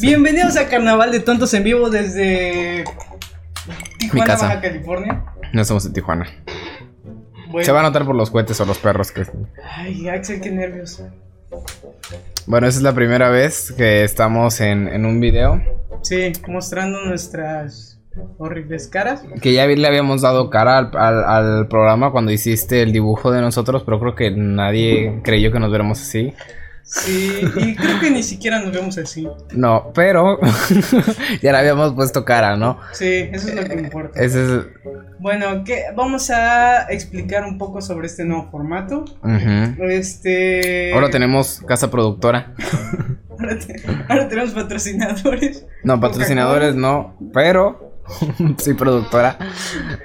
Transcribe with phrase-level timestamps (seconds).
[0.00, 2.84] Bienvenidos a Carnaval de Tontos en vivo desde
[3.98, 4.48] Tijuana, casa.
[4.48, 5.24] Baja California.
[5.54, 6.26] No estamos en Tijuana.
[7.48, 9.26] Bueno, Se va a notar por los cohetes o los perros que...
[9.64, 11.02] Ay, Axel, qué nervios.
[12.46, 15.60] Bueno, esa es la primera vez que estamos en, en un video.
[16.02, 18.00] Sí, mostrando nuestras
[18.38, 19.22] horribles caras.
[19.40, 23.40] Que ya le habíamos dado cara al, al- al programa cuando hiciste el dibujo de
[23.40, 26.32] nosotros, pero creo que nadie creyó que nos viéramos así.
[26.92, 29.28] Sí, y creo que ni siquiera nos vemos así.
[29.52, 30.40] No, pero
[31.42, 32.78] ya le habíamos puesto cara, ¿no?
[32.92, 34.20] Sí, eso es lo que importa.
[34.20, 34.50] Ese es...
[35.20, 35.84] Bueno, ¿qué?
[35.94, 39.04] vamos a explicar un poco sobre este nuevo formato.
[39.22, 39.84] ujú.
[39.84, 40.92] Este.
[40.92, 42.54] Ahora tenemos casa productora.
[43.38, 45.66] Ahora, te- ahora tenemos patrocinadores.
[45.84, 47.94] No, patrocinadores no, pero
[48.58, 49.38] sí productora.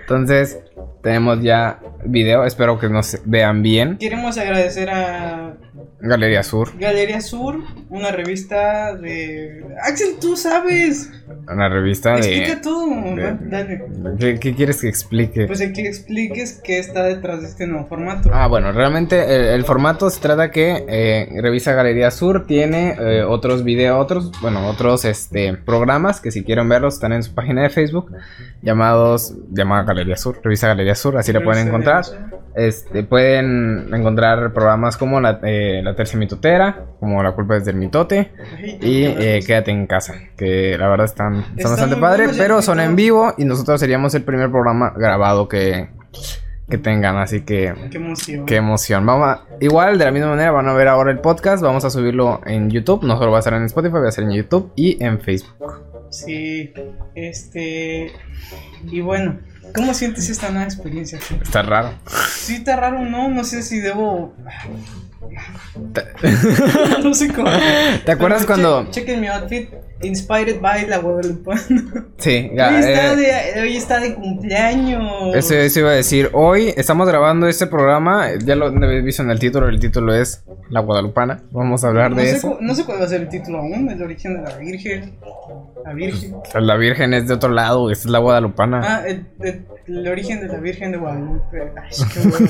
[0.01, 0.59] Entonces,
[1.05, 2.43] tenemos ya video.
[2.45, 3.97] Espero que nos vean bien.
[3.99, 5.53] Queremos agradecer a
[5.99, 9.63] Galería Sur, Galería Sur, una revista de.
[9.83, 11.11] Axel, tú sabes.
[11.47, 12.61] una revista Explica de...
[12.61, 12.87] todo.
[13.15, 13.83] de- Dale.
[14.19, 15.45] ¿Qué, qué quieres que explique?
[15.45, 18.29] Pues que expliques qué está detrás de este nuevo formato.
[18.33, 23.23] Ah, bueno, realmente el, el formato se trata que eh, Revista Galería Sur tiene eh,
[23.23, 27.61] otros videos, otros, bueno, otros este, programas que si quieren verlos están en su página
[27.63, 28.11] de Facebook
[28.61, 32.03] llamados, llamada Galería Sur, Revista Galería Sur, así la pueden encontrar.
[32.55, 37.75] Este, pueden encontrar programas como la, eh, la tercia mitotera, como La culpa es del
[37.75, 38.31] mitote
[38.81, 42.79] y eh, Quédate en casa, que la verdad están, están Están bastante padres, pero son
[42.79, 45.89] en vivo y nosotros seríamos el primer programa grabado que,
[46.69, 48.45] que tengan, así que Qué emoción.
[48.45, 49.05] qué emoción.
[49.05, 51.89] Vamos a- igual, de la misma manera, van a ver ahora el podcast, vamos a
[51.89, 54.71] subirlo en YouTube, no solo va a estar en Spotify, va a ser en YouTube
[54.77, 55.73] y en Facebook.
[56.09, 56.71] Sí,
[57.15, 58.13] este.
[58.89, 59.39] Y bueno,
[59.73, 61.19] ¿cómo sientes esta nueva experiencia?
[61.41, 61.93] Está raro.
[62.29, 63.29] Sí, está raro, ¿no?
[63.29, 64.33] No sé si debo.
[67.03, 67.49] no sé cómo.
[68.05, 68.87] ¿Te acuerdas Che- cuando...
[68.91, 69.69] Chequen mi outfit.
[70.01, 72.05] Inspired by la Guadalupana.
[72.17, 75.35] Sí, Hoy, ga- está eh, de, hoy está de cumpleaños.
[75.35, 76.29] Eso, eso iba a decir.
[76.33, 78.27] Hoy estamos grabando este programa.
[78.43, 79.67] Ya lo habéis visto en el título.
[79.69, 81.41] El título es La Guadalupana.
[81.51, 82.51] Vamos a hablar no, de sé eso.
[82.51, 83.89] cu- no sé cuál va a ser el título aún.
[83.89, 85.15] El origen de la Virgen.
[85.85, 86.35] La Virgen.
[86.59, 87.89] La Virgen es de otro lado.
[87.91, 88.81] Esta es la Guadalupana.
[88.83, 91.71] Ah, el, el- el origen de la Virgen de Guadalupe.
[91.81, 92.47] Ay, qué bueno.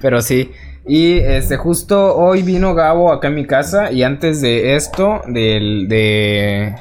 [0.00, 0.50] Pero sí.
[0.86, 3.92] Y este, justo hoy vino Gabo acá a mi casa.
[3.92, 6.74] Y antes de esto, del, de,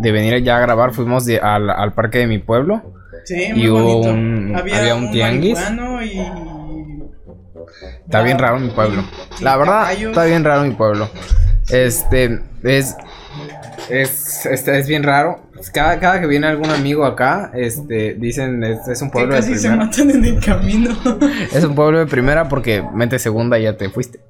[0.00, 2.82] de venir ya a grabar, fuimos de- al, al parque de mi pueblo.
[3.24, 4.10] Sí, Y muy hubo bonito.
[4.12, 5.58] un- había un tianguis.
[6.04, 6.20] y.
[8.04, 9.02] Está bien raro mi pueblo.
[9.40, 11.08] La verdad, está bien raro mi pueblo.
[11.70, 12.96] Este, es.
[13.90, 15.40] Es, este, es bien raro.
[15.72, 19.40] Cada, cada que viene algún amigo acá, este, dicen, este es un Que pueblo de
[19.40, 19.84] casi se primera.
[19.84, 20.90] matan en el camino.
[21.54, 24.20] Es un pueblo de primera porque mente segunda y ya te fuiste.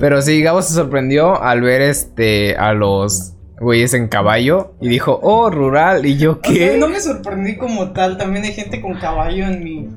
[0.00, 5.18] Pero sí, Gabo se sorprendió al ver este a los güeyes en caballo y dijo,
[5.22, 6.04] oh, rural.
[6.06, 6.76] Y yo, O sea, ¿qué?
[6.78, 8.18] no me sorprendí como tal.
[8.18, 9.88] También hay gente con caballo en mi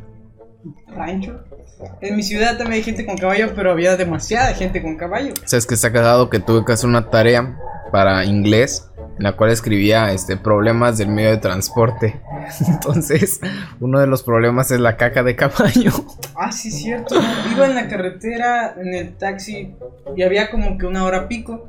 [0.95, 1.43] rancho.
[2.01, 5.33] En mi ciudad también hay gente con caballo, pero había demasiada gente con caballo.
[5.45, 7.57] Sabes que está cagado que tuve que hacer una tarea
[7.91, 12.19] para inglés en la cual escribía este problemas del medio de transporte.
[12.67, 13.39] Entonces,
[13.79, 15.91] uno de los problemas es la caca de caballo.
[16.35, 17.15] Ah, sí, cierto.
[17.53, 19.75] Iba en la carretera, en el taxi,
[20.15, 21.67] y había como que una hora pico.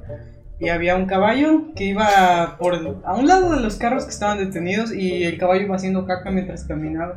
[0.59, 2.75] Y había un caballo que iba por
[3.05, 6.31] a un lado de los carros que estaban detenidos y el caballo iba haciendo caca
[6.31, 7.17] mientras caminaba.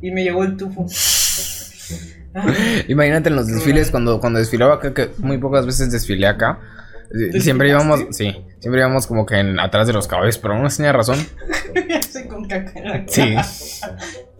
[0.00, 0.86] Y me llegó el tufo.
[2.34, 2.46] Ah,
[2.88, 6.58] Imagínate en los desfiles cuando, cuando desfilaba acá, que muy pocas veces desfilé acá.
[7.34, 10.68] eh, Siempre íbamos, sí, siempre íbamos como que en- atrás de los caballos, pero no
[10.68, 11.18] tenía razón.
[11.88, 13.06] Estoy con caca en la cara.
[13.08, 13.34] Sí.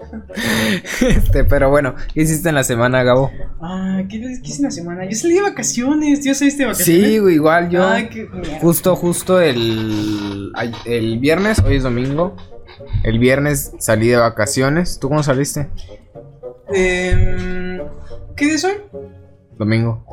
[1.00, 3.30] Este, pero bueno, ¿qué hiciste en la semana, Gabo?
[3.62, 5.04] Ah, ¿qué, qué hice en la semana?
[5.08, 6.20] Yo salí de vacaciones.
[6.22, 7.06] ¿Tú saliste de vacaciones?
[7.06, 7.86] Sí, igual yo.
[7.88, 8.28] Ay, qué.
[8.60, 10.52] Justo, justo el,
[10.84, 12.36] el viernes, hoy es domingo.
[13.04, 14.98] El viernes salí de vacaciones.
[15.00, 15.68] ¿Tú cómo saliste?
[16.74, 17.71] Em,
[18.36, 18.74] ¿Qué día es hoy?
[19.58, 20.04] Domingo.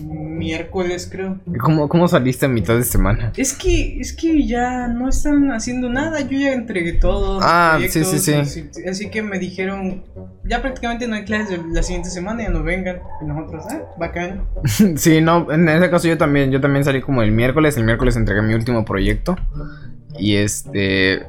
[0.00, 1.40] Miércoles, creo.
[1.46, 3.32] ¿Y ¿Cómo, cómo saliste a mitad de semana?
[3.36, 6.20] Es que, es que ya no están haciendo nada.
[6.20, 7.40] Yo ya entregué todo.
[7.42, 8.34] Ah, sí, sí, sí.
[8.34, 10.04] Así, así que me dijeron,
[10.44, 13.00] ya prácticamente no hay clases de la siguiente semana, ya no vengan.
[13.20, 14.44] Y nosotros, ah, bacán.
[14.96, 17.76] Sí, no, en ese caso yo también, yo también salí como el miércoles.
[17.76, 19.36] El miércoles entregué mi último proyecto.
[20.18, 21.26] Y este.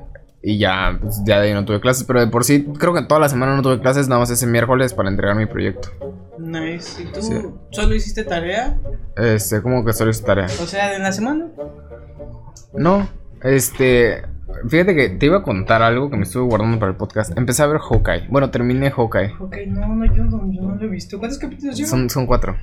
[0.47, 2.03] Y ya, pues, ya de ahí no tuve clases.
[2.03, 4.45] Pero de por sí, creo que toda la semana no tuve clases, nada más ese
[4.45, 5.89] miércoles para entregar mi proyecto.
[6.37, 7.01] Nice.
[7.01, 7.33] ¿Y tú Sí.
[7.71, 8.77] solo hiciste tarea?
[9.17, 10.45] Este, como que solo hice tarea.
[10.45, 11.47] O sea, en la semana.
[12.73, 13.09] No,
[13.41, 14.21] este.
[14.69, 17.35] Fíjate que te iba a contar algo que me estuve guardando para el podcast.
[17.37, 18.27] Empecé a ver Hawkeye.
[18.29, 19.33] Bueno, terminé Hawkeye.
[19.39, 21.17] Ok, no, no, yo no, yo no lo he visto.
[21.17, 21.89] ¿Cuántos capítulos llevan?
[21.89, 22.55] Son, son cuatro.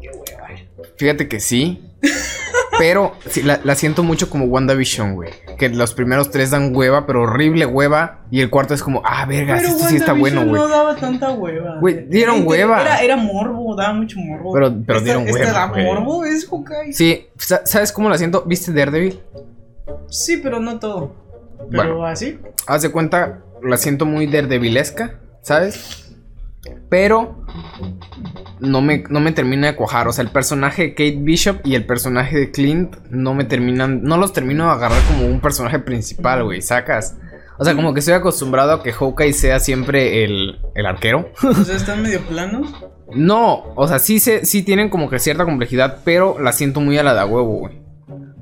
[0.00, 0.48] Qué hueva.
[0.96, 1.88] Fíjate que sí.
[2.84, 5.30] Pero sí, la, la siento mucho como WandaVision, güey.
[5.56, 8.22] Que los primeros tres dan hueva, pero horrible hueva.
[8.32, 10.52] Y el cuarto es como, ah, verga, esto sí está bueno, güey.
[10.60, 11.78] no daba tanta hueva.
[11.78, 12.80] Güey, dieron Era- hueva.
[12.80, 14.52] Era, era morbo, daba mucho morbo.
[14.52, 15.84] Pero- pero Esta- dieron esta hueva, da güey.
[15.84, 16.92] morbo, es Hawkeye.
[16.92, 18.42] Sí, sa- ¿sabes cómo la siento?
[18.46, 19.20] ¿Viste Daredevil?
[20.08, 21.14] Sí, pero no todo.
[21.70, 22.06] Pero Bueno.
[22.06, 22.40] así.
[22.66, 26.10] Haz de cuenta, la siento muy Daredevilesca, ¿sabes?
[26.88, 27.44] Pero
[28.62, 30.08] no me, no me termina de cuajar.
[30.08, 34.02] O sea, el personaje de Kate Bishop y el personaje de Clint no me terminan.
[34.02, 37.16] No los termino de agarrar como un personaje principal, güey, sacas.
[37.58, 41.30] O sea, como que estoy acostumbrado a que Hawkeye sea siempre el, el arquero.
[41.42, 42.68] O sea, están medio planos.
[43.14, 46.96] No, o sea, sí, se, sí tienen como que cierta complejidad, pero la siento muy
[46.98, 47.82] a la de huevo, güey.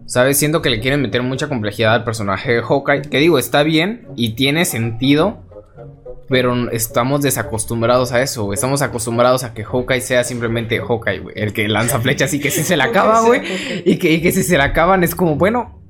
[0.06, 0.38] ¿Sabes?
[0.38, 3.02] Siento que le quieren meter mucha complejidad al personaje de Hawkeye.
[3.02, 5.44] Que digo, está bien y tiene sentido.
[6.30, 8.54] Pero estamos desacostumbrados a eso, güey.
[8.54, 11.34] Estamos acostumbrados a que Hawkeye sea simplemente Hawkeye, güey.
[11.36, 13.42] El que lanza flechas y que si se la acaba, güey.
[13.84, 15.80] Y que, y que si se la acaban es como, bueno,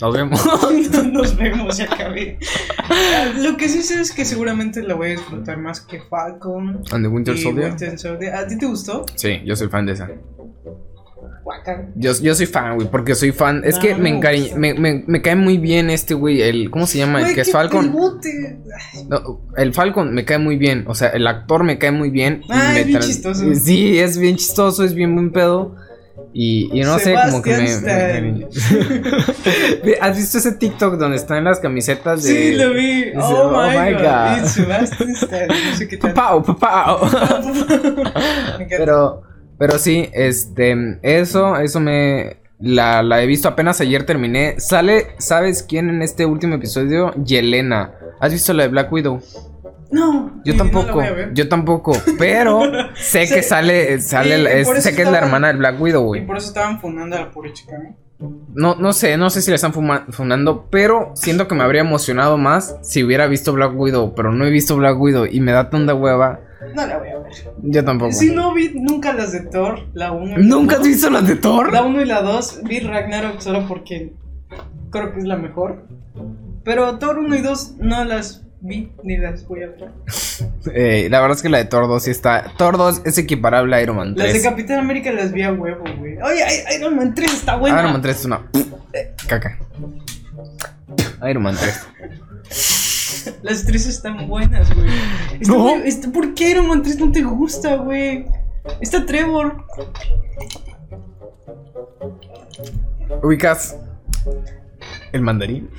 [0.00, 0.40] nos vemos.
[1.12, 2.38] Nos vemos, ya acabé.
[3.38, 6.82] Lo que sí sé es que seguramente la voy a disfrutar más que Falcon.
[6.90, 7.68] And the Winter Soldier.
[7.68, 8.34] Winter Soldier.
[8.34, 9.04] ¿A ti te gustó?
[9.14, 10.08] Sí, yo soy fan de esa.
[11.96, 13.62] Yo, yo soy fan, güey, porque soy fan.
[13.64, 16.42] Es que no me, me me, me, me cae muy bien este güey.
[16.42, 17.22] El, ¿Cómo se llama?
[17.22, 17.94] El que es Falcon.
[19.08, 20.84] No, el Falcon me cae muy bien.
[20.86, 22.42] O sea, el actor me cae muy bien.
[22.50, 23.44] Ah, es bien chistoso.
[23.54, 25.74] Sí, es bien chistoso, es bien buen pedo.
[26.32, 27.66] Y, y no sé, como que me.
[27.66, 28.46] Sebastián
[30.00, 32.30] ¿Has visto ese TikTok donde están las camisetas de.
[32.30, 33.04] Sí, lo vi.
[33.06, 34.00] Dice, Oh, "Oh my god.
[34.02, 34.44] God".
[34.44, 36.12] Y Sebastian Stan, No sé qué tal.
[36.12, 37.00] Papao, papao.
[38.58, 38.76] Me encanta.
[38.78, 39.22] Pero,
[39.60, 44.58] pero sí, este, eso, eso me, la, la he visto apenas ayer terminé.
[44.58, 47.14] Sale, ¿sabes quién en este último episodio?
[47.22, 47.92] Yelena.
[48.18, 49.20] ¿Has visto la de Black Widow?
[49.92, 50.40] No.
[50.44, 51.02] Yo y no tampoco,
[51.34, 52.60] yo tampoco, pero
[52.94, 53.34] sé Sí.
[53.34, 56.26] que sale, sale, Sí, es- sé que es la hermana de Black Widow, Y güey.
[56.26, 57.96] por eso estaban fundando a la pobre chica, ¿no?
[58.54, 62.36] No, no sé, no sé si la están fundando, pero siento que me habría emocionado
[62.36, 65.70] más si hubiera visto Black Widow, pero no he visto Black Widow y me da
[65.70, 66.40] tanta hueva.
[66.74, 67.32] No la voy a ver.
[67.62, 68.12] Yo tampoco.
[68.12, 71.72] Si no vi nunca las de Thor, la 1 ¿Nunca has visto las de Thor?
[71.72, 74.12] La 1 y la 2, vi Ragnarok solo porque
[74.90, 75.86] creo que es la mejor.
[76.62, 79.90] Pero Thor 1 y 2 no las vi ni las voy a ver.
[80.74, 82.52] Eh, la verdad es que la de Thor 2 sí está.
[82.58, 84.32] Thor 2 es equiparable a Iron Man 3.
[84.34, 86.16] Las de Capitán América las vi a huevo, güey.
[86.20, 87.80] Oye, ay- Iron Man 3 está buena.
[87.80, 88.42] Iron Man 3 es una.
[89.26, 89.58] Caca.
[91.28, 91.80] Iron Man 3.
[93.42, 94.88] Las tres están buenas, güey.
[95.40, 95.76] Está No.
[95.76, 98.26] está- ¿Por qué Iron Man 3 no te gusta, güey?
[98.80, 99.64] Está Trevor.
[103.22, 103.76] ¿Ubicas
[105.12, 105.70] el mandarín?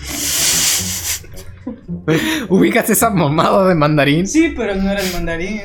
[2.49, 4.27] ¿Ubicas esa mamada de mandarín?
[4.27, 5.61] Sí, pero no era el mandarín.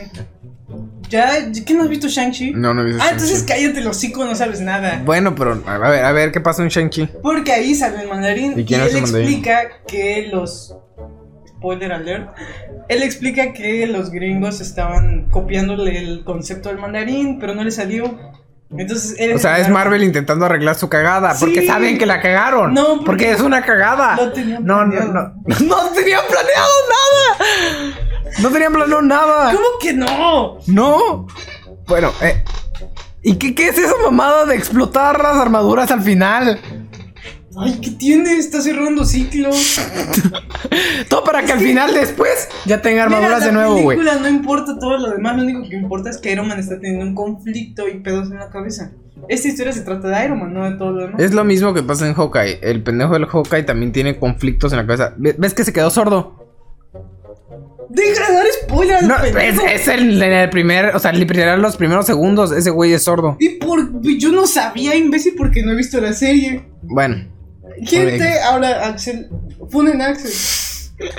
[1.08, 1.30] ¿Ya?
[1.64, 2.52] ¿Qué no has visto Shang-Chi?
[2.52, 5.02] No, no he visto Ah, entonces cállate los hocico, no sabes nada.
[5.04, 7.08] Bueno, pero a ver, a ver, ¿qué pasó en Shang-Chi?
[7.22, 9.28] Porque ahí sale el mandarín ¿Y y, quién es él el mandarín?
[9.28, 10.74] explica que los
[11.48, 12.36] spoiler alert.
[12.88, 18.18] Él explica que los gringos estaban copiándole el concepto del mandarín, pero no le salió.
[18.76, 21.34] Entonces O sea, es Marvel intentando arreglar su cagada.
[21.38, 22.74] Porque saben que la cagaron.
[22.74, 24.16] No, porque- porque es una cagada.
[24.16, 25.12] No tenían No, no, planeado.
[25.12, 25.56] no.
[25.66, 27.96] No tenían planeado nada.
[28.40, 29.52] No tenían planeado nada.
[29.52, 30.58] ¿Cómo que no?
[30.66, 31.26] No.
[31.86, 32.42] Bueno, eh.
[33.22, 36.60] ¿Y qué, qué es esa mamada de explotar las armaduras al final?
[37.58, 38.34] Ay, ¿qué tiene?
[38.36, 39.80] Está cerrando ciclos.
[41.08, 43.98] Todo para que al final después ya tenga armaduras Mira, de nuevo, güey.
[43.98, 47.04] no importa todo lo demás, lo único que importa es que Iron Man está teniendo
[47.06, 48.92] un conflicto y pedos en la cabeza.
[49.28, 51.20] Esta historia se trata de Iron Man, no de todo lo demás.
[51.20, 52.58] Es lo mismo que pasa en Hawkeye.
[52.62, 55.14] El pendejo del Hawkeye también tiene conflictos en la cabeza.
[55.16, 56.44] Ve- ¿Ves que se quedó sordo?
[57.88, 59.02] Deja de dar spoilers.
[59.06, 59.66] No, pendejo.
[59.66, 63.36] es, es el, el primer, o sea, literal los primeros segundos, ese güey es sordo.
[63.40, 66.64] Y por yo no sabía, imbécil, porque no he visto la serie.
[66.82, 67.24] Bueno,
[67.82, 69.28] Gente, ahora Axel,
[69.70, 70.32] funen Axel.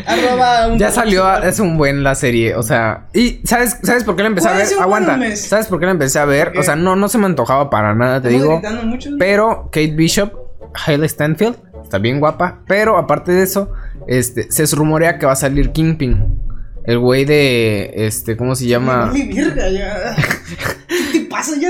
[0.08, 4.16] Arroba un ya salió, es un buen la serie, o sea, y ¿sabes, ¿sabes por
[4.16, 4.68] qué la empecé a ver?
[4.80, 5.20] Aguanta.
[5.36, 6.52] ¿sabes por qué la empecé a ver?
[6.52, 8.60] ¿Por O sea, no, no se me antojaba para nada, te digo.
[8.86, 9.12] mucho.
[9.20, 10.34] Pero Kate Bishop,
[10.74, 12.62] Hailey Stanfield, está bien guapa.
[12.68, 13.72] Pero aparte de eso,
[14.08, 16.40] este, se rumorea que va a salir Kingpin.
[16.86, 19.08] El güey de, este, ¿cómo se llama?
[19.08, 20.16] Vale, verga, ya.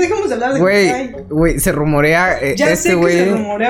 [0.00, 2.38] Dejamos de hablar de Güey, güey, se rumorea.
[2.40, 3.18] eh, Ya este güey.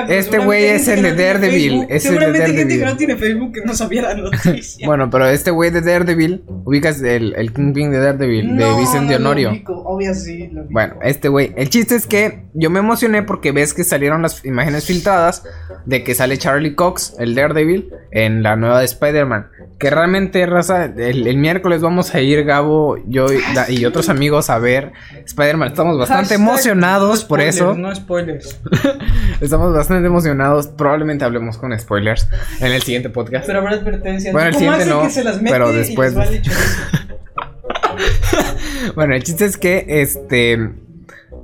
[0.09, 1.73] Este güey seguramente es el de Daredevil.
[1.89, 4.85] Es el de Seguramente gente que no tiene Facebook que no sabía la noticia.
[4.87, 9.19] Bueno, pero este güey de Daredevil, ubicas el, el Kingpin de Daredevil, de Vicente no
[9.19, 9.49] lo Honorio.
[9.51, 10.73] ubico, Obvio sí, lo ubico.
[10.73, 11.53] Bueno, este güey.
[11.57, 15.43] El chiste es que yo me emocioné porque ves que salieron las imágenes filtradas
[15.85, 19.47] de que sale Charlie Cox, el Daredevil, en la nueva de Spider-Man.
[19.79, 23.39] Que realmente, raza, el, el miércoles vamos a ir, Gabo, yo y,
[23.73, 24.91] y otros amigos a ver
[25.25, 25.69] Spider-Man.
[25.69, 27.75] Estamos bastante Hashtag emocionados no por eso.
[27.75, 28.59] No spoilers.
[29.41, 30.67] Estamos bastante emocionados.
[30.67, 32.27] Probablemente hablemos con spoilers
[32.59, 33.45] en el siguiente podcast.
[33.47, 34.33] Pero habrá advertencias.
[34.33, 36.63] Bueno, el siguiente no, que se las mete pero y después- les vale chorizo.
[38.95, 40.53] Bueno, el chiste es que este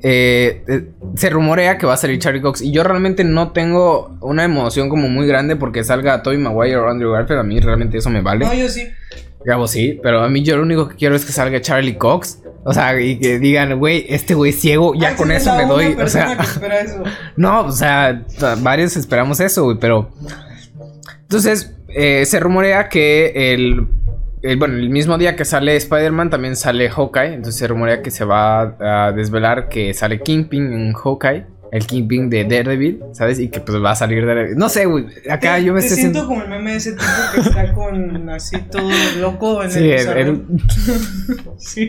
[0.01, 4.17] eh, eh, se rumorea que va a salir Charlie Cox y yo realmente no tengo
[4.21, 7.97] una emoción como muy grande porque salga Tobey Maguire o Andrew Garfield, a mí realmente
[7.97, 8.45] eso me vale.
[8.45, 8.87] No, yo sí.
[9.45, 12.39] Gabo sí, pero a mí yo lo único que quiero es que salga Charlie Cox,
[12.67, 15.65] o sea, y que digan, güey, este güey es ciego, ya con es eso me
[15.65, 17.01] doy, o sea, que espera eso.
[17.37, 18.23] no, o sea,
[18.59, 20.09] varios esperamos eso, güey, pero
[21.21, 23.87] entonces eh, se rumorea que el,
[24.41, 28.11] el- bueno, el mismo día que sale Spider-Man también sale Hawkeye, entonces se rumorea que
[28.11, 28.75] se va
[29.07, 33.39] a desvelar que sale Kingpin en Hawkeye, el Kingpin de Daredevil, ¿sabes?
[33.39, 34.57] Y que pues va a salir Daredevil.
[34.57, 36.91] No sé, güey, acá Te- yo me te estoy siento como el meme de ese
[36.93, 37.03] tipo
[37.33, 40.41] que está con así todo loco en Sí, el el-.
[41.57, 41.87] Sí.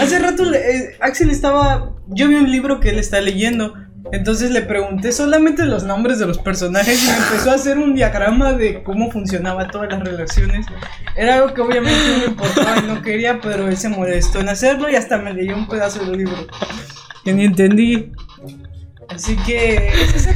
[0.00, 1.92] Hace rato eh, Axel estaba.
[2.08, 3.74] Yo vi un libro que él está leyendo.
[4.10, 7.94] Entonces le pregunté solamente los nombres de los personajes y me empezó a hacer un
[7.94, 10.64] diagrama de cómo funcionaba todas las relaciones.
[11.14, 14.48] Era algo que obviamente no me importaba y no quería, pero él se molestó en
[14.48, 16.36] hacerlo y hasta me leyó un pedazo del libro.
[17.22, 18.12] Que ni entendí.
[19.08, 20.28] Así que es.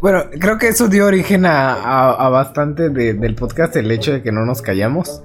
[0.00, 4.12] Bueno, creo que eso dio origen a, a- a bastante de- del podcast, el hecho
[4.12, 5.22] de que no nos callamos.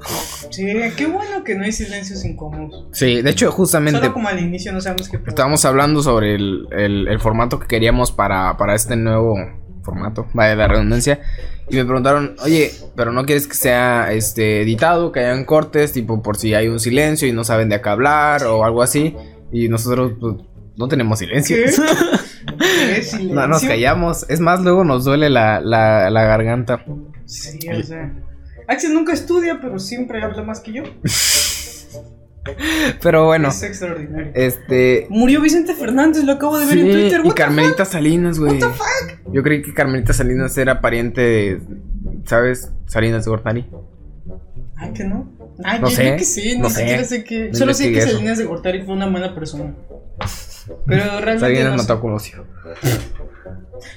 [0.51, 2.85] Sí, qué bueno que no hay silencios incómodos.
[2.91, 3.99] Sí, de hecho, justamente...
[3.99, 7.67] Solo como al inicio no sabemos qué Estábamos hablando sobre el, el- el formato que
[7.67, 9.35] queríamos para, para este nuevo
[9.83, 11.21] formato, vaya la redundancia.
[11.69, 16.21] Y me preguntaron, oye, pero no quieres que sea este editado, que hayan cortes, tipo
[16.21, 19.15] por si hay un silencio y no saben de qué hablar o algo así.
[19.51, 20.35] Y nosotros, pues,
[20.75, 21.57] no tenemos silencio.
[23.33, 24.25] No nos callamos.
[24.29, 26.83] Es más, luego nos duele la, la, la garganta.
[27.25, 28.13] Sí, o sea.
[28.67, 30.83] Axel nunca estudia, pero siempre habla más que yo.
[33.01, 34.31] Pero bueno, Es extraordinario.
[34.33, 35.05] este.
[35.09, 37.19] Murió Vicente Fernández, lo acabo de ver en Twitter.
[37.21, 38.61] y what the Carmelita Salinas, güey.
[38.61, 41.61] What the Yo creí que Carmelita Salinas era pariente de,
[42.23, 42.71] ¿sabes?
[42.85, 43.65] Salinas de Gortari.
[44.77, 45.29] Ay, que no.
[45.63, 46.79] Ay, No yo, sé, que sí, no ni sé.
[46.79, 47.49] siquiera sé que.
[47.49, 48.11] No Solo sé que eso.
[48.11, 49.73] Salinas de Gortari fue una buena persona.
[50.85, 51.39] Pero realmente.
[51.39, 52.33] Salinas no, mató sé.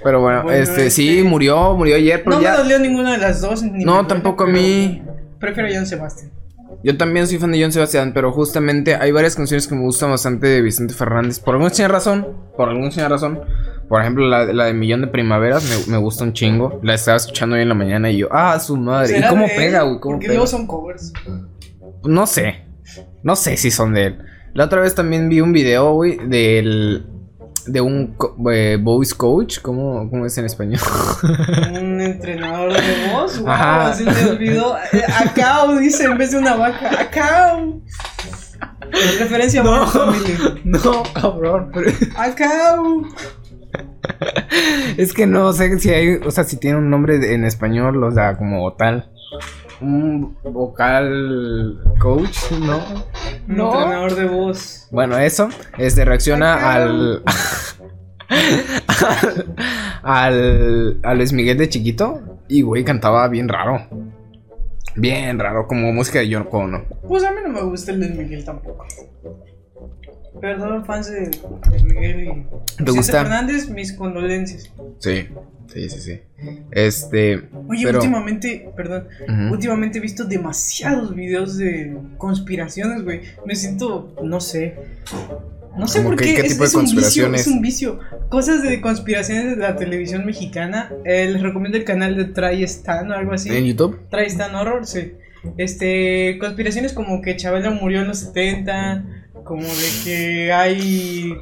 [0.04, 2.52] Pero bueno, Bueno, este, sí, murió, murió ayer, pero no ya.
[2.52, 3.62] me dolió ninguna de las dos.
[3.62, 5.02] ni No, tampoco a mí.
[5.38, 6.32] Prefiero a John Sebastián.
[6.82, 10.10] Yo también soy fan de John Sebastián, pero justamente hay varias canciones que me gustan
[10.10, 11.38] bastante de Vicente Fernández.
[11.38, 13.40] Por alguna extraña razón, por alguna extraña razón.
[13.88, 16.78] Por ejemplo, la, la de Millón de Primaveras me, me gusta un chingo.
[16.82, 19.12] La estaba escuchando hoy en la mañana y yo, ah, su madre.
[19.12, 19.98] ¿Y ¿Será cómo pega, güey?
[20.00, 20.32] ¿Cómo pega?
[20.32, 21.12] luego son covers.
[22.04, 22.64] No sé.
[23.22, 24.18] No sé si son de él.
[24.54, 27.06] La otra vez también vi un video, güey, del.
[27.66, 28.16] De un
[28.52, 29.58] eh, voice coach.
[29.60, 30.80] ¿Cómo, ¿Cómo es en español?
[31.78, 33.88] Un entrenador de voz, wow, Ajá.
[33.90, 34.76] así me olvidó.
[34.92, 36.90] Eh, Acao dice en vez de una vaca.
[37.00, 37.80] Acao.
[39.18, 39.86] Referencia a No.
[39.86, 40.34] Family.
[40.64, 41.70] no, cabrón.
[41.72, 43.02] pero- Acao.
[44.96, 46.14] es que no sé si hay.
[46.24, 49.10] O sea, si tiene un nombre en español, o sea, como tal.
[49.80, 52.78] Un vocal coach, ¿no?
[53.48, 54.88] Un entrenador de voz.
[54.90, 56.74] Bueno, eso, este reacciona Ajá.
[56.76, 57.22] al,
[60.02, 61.00] al.
[61.02, 62.20] al Luis Miguel de chiquito.
[62.48, 63.86] Y güey, cantaba bien raro.
[64.96, 66.84] Bien raro, como música de Yoko Ono.
[67.06, 68.84] Pues a mí no me gusta el Luis Miguel tampoco.
[70.40, 71.30] Perdón, fans de
[71.84, 72.20] Miguel
[72.78, 73.22] y gusta?
[73.22, 74.70] Fernández, mis condolencias.
[74.98, 75.26] Sí,
[75.72, 76.20] sí, sí, sí.
[76.70, 77.48] Este.
[77.68, 79.08] Oye, pero- últimamente, perdón,
[79.50, 83.22] últimamente he visto demasiados videos de conspiraciones, güey.
[83.44, 84.76] Me siento, no sé.
[85.76, 86.40] No sé ¿Cómo por qué- qué.
[86.42, 87.40] es, tipo de es un vicio, conspiraciones?
[87.42, 87.98] es un vicio.
[88.28, 90.90] Cosas de conspiraciones de la televisión mexicana.
[91.04, 93.50] Eh, les recomiendo el canal de Tristan o algo así.
[93.54, 93.98] ¿En YouTube?
[94.10, 95.12] Tristan Horror, sí.
[95.56, 99.04] Este, conspiraciones como que Chabela murió en los 70,
[99.44, 101.34] como de que hay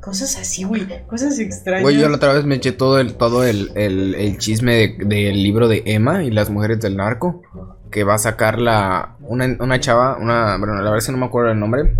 [0.00, 1.82] cosas así, güey, cosas extrañas.
[1.82, 5.04] Güey, yo la otra vez me eché todo el, todo el, el, el chisme de-
[5.04, 7.42] del libro de Emma y las mujeres del narco.
[7.90, 9.16] Que va a sacar la.
[9.20, 10.56] Una, una chava, una.
[10.58, 11.94] Bueno, la verdad es que no me acuerdo el nombre.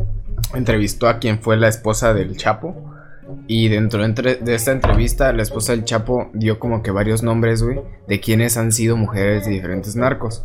[0.52, 2.92] Entrevistó a quien fue la esposa del Chapo.
[3.46, 7.62] Y dentro de, de esta entrevista, la esposa del Chapo dio como que varios nombres,
[7.62, 10.44] güey, de quienes han sido mujeres de diferentes narcos.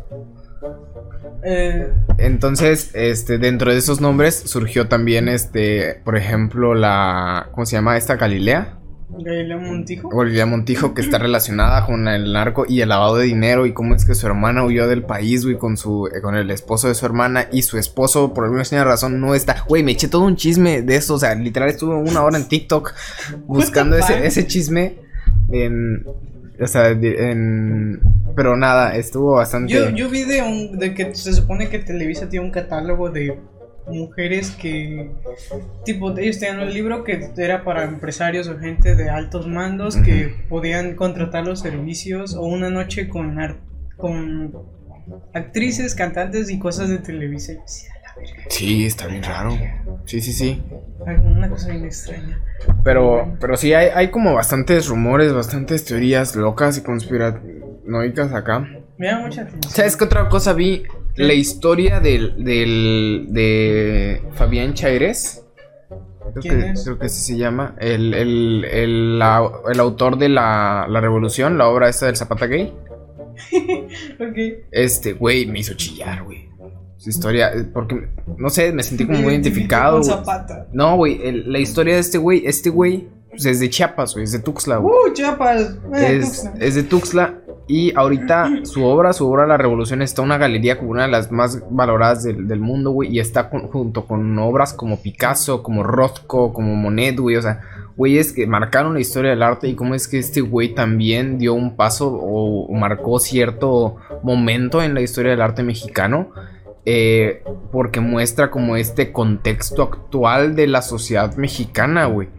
[1.44, 7.76] Eh, Entonces, este, dentro de esos nombres surgió también, este, por ejemplo, la, ¿cómo se
[7.76, 7.98] llama?
[7.98, 8.78] Esta Galilea.
[9.10, 10.10] Galilea Montijo.
[10.10, 13.94] Galilea Montijo, que está relacionada con el narco y el lavado de dinero y cómo
[13.94, 16.96] es que su hermana huyó del país, güey, con su, eh, con el esposo de
[16.96, 19.66] su hermana y su esposo, por alguna extraña razón, no está.
[19.68, 22.48] Güey, me eché todo un chisme de eso, o sea, literal estuve una hora en
[22.48, 22.94] TikTok
[23.48, 25.00] buscando ese, ese chisme
[25.52, 26.06] en,
[26.60, 28.00] o sea, en,
[28.36, 29.74] pero nada, estuvo bastante.
[29.74, 33.38] Yo, yo vi de, un, de que se supone que Televisa tiene un catálogo de
[33.88, 35.12] mujeres que,
[35.86, 40.36] tipo, ellos tenían un libro que era para empresarios o gente de altos mandos que
[40.50, 43.58] podían contratar los servicios o una noche con, ar-
[43.98, 44.54] con
[45.34, 47.54] actrices, cantantes y cosas de Televisa.
[47.54, 48.44] Y yo decía, "A la verga".
[48.50, 49.58] Sí, está bien raro.
[50.06, 50.62] Sí, sí, sí.
[51.26, 52.40] Una cosa bien extraña.
[52.84, 56.82] Pero, pero sí, hay, hay como bastantes rumores, bastantes teorías locas y
[57.92, 58.68] conspiranoicas acá.
[58.98, 59.72] Me da mucha atención.
[59.74, 60.84] ¿Sabes qué otra cosa vi?
[61.16, 65.44] La historia del, del de Fabián Chaires.
[65.90, 66.84] Creo ¿Quién que, es?
[66.86, 67.76] creo que así se llama.
[67.80, 72.48] El, el, el, la- el autor de la, la Revolución, la obra esta del Zapata
[72.48, 72.74] Gay.
[74.20, 74.38] Ok.
[74.72, 76.50] Este, güey, me hizo chillar, güey.
[76.98, 78.08] Su historia, eh, porque,
[78.38, 80.04] no sé, me sentí como muy identificado.
[80.04, 80.68] Zapata.
[80.72, 84.32] No, güey, la historia de este güey, este güey, pues es de Chiapas, güey, es
[84.34, 84.94] de Tuxtla, güey.
[85.10, 85.78] Uh, Chiapas.
[85.96, 86.54] Eh, es, Tuxtla.
[86.66, 87.34] es de Tuxtla
[87.68, 91.10] y ahorita su obra, su obra La Revolución está en una galería como una de
[91.12, 95.64] las más valoradas del, del mundo, güey, y está con- junto con obras como Picasso,
[95.64, 97.62] como Rothko, como Monet, güey, o sea,
[97.98, 101.54] güeyes que marcaron la historia del arte y cómo es que este güey también dio
[101.54, 106.30] un paso o, o marcó cierto momento en la historia del arte mexicano.
[106.86, 112.30] eh, porque muestra como este contexto actual de la sociedad mexicana, güey.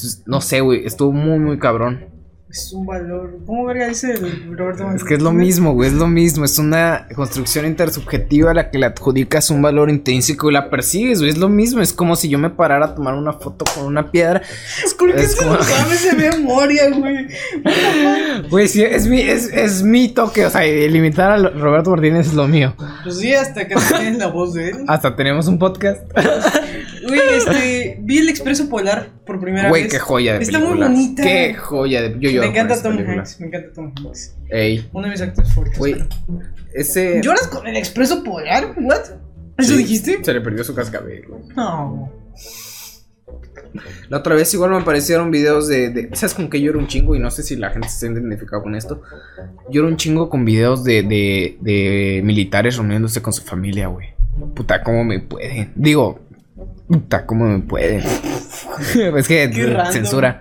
[0.00, 2.06] Entonces, no sé, güey, estuvo muy, muy cabrón.
[2.48, 3.38] Es un valor.
[3.46, 6.44] ¿Cómo verga dice el Roberto Es que es lo mismo, güey, es lo mismo.
[6.44, 11.20] Es una construcción intersubjetiva a la que le adjudicas un valor intrínseco y la persigues,
[11.20, 11.30] güey.
[11.30, 11.80] Es lo mismo.
[11.80, 14.42] Es como si yo me parara a tomar una foto con una piedra.
[14.84, 17.28] Es porque Es se como- lo sabes de memoria, güey.
[18.50, 20.44] Güey, sí, es mi, es, es mi toque.
[20.46, 22.74] O sea, limitar a Roberto Martínez es lo mío.
[23.04, 24.76] Pues sí, hasta que tienes la voz de él.
[24.88, 26.02] Hasta tenemos un podcast.
[27.06, 27.98] Güey, este.
[28.02, 29.92] Vi el Expreso Polar por primera Güey, vez.
[29.92, 31.22] qué joya de Está muy bonita.
[31.22, 32.16] Qué joya de.
[32.20, 33.16] Yo lloro me encanta Tom película.
[33.18, 33.40] Hanks.
[33.40, 34.36] Me encanta Tom Hanks.
[34.50, 35.78] Ey, Uno de mis actores favoritos.
[35.78, 35.96] güey,
[36.74, 37.20] ese.
[37.22, 38.74] ¿Lloras con el Expreso Polar?
[38.76, 39.00] ¿What?
[39.58, 40.18] ¿Eso Sí, dijiste?
[40.22, 41.42] Se le perdió su cascabel, güey.
[41.56, 42.10] No.
[44.08, 47.14] La otra vez igual me aparecieron videos de, de- ¿Sabes con qué lloro un chingo?
[47.14, 49.02] Y no sé si la gente se ha identificado con esto.
[49.70, 54.08] Lloro un chingo con videos de, de, de militares reuniéndose con su familia, güey.
[54.56, 55.72] Puta, ¿cómo me pueden?
[55.76, 56.18] Digo,
[56.90, 58.00] puta, ¿cómo me pueden?
[59.16, 60.40] es que Qué censura.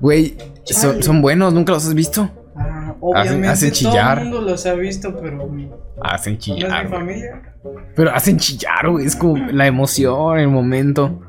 [0.00, 2.28] Güey, son, buenos, ¿nunca los has visto?
[2.56, 4.18] Ah, obviamente hacen todo chillar.
[4.18, 6.84] el mundo los ha visto, pero no Hacen es chillar.
[6.84, 7.00] mi güey.
[7.00, 7.54] familia.
[7.94, 9.06] Pero hacen chillar, güey.
[9.06, 11.20] Es como la emoción, el momento.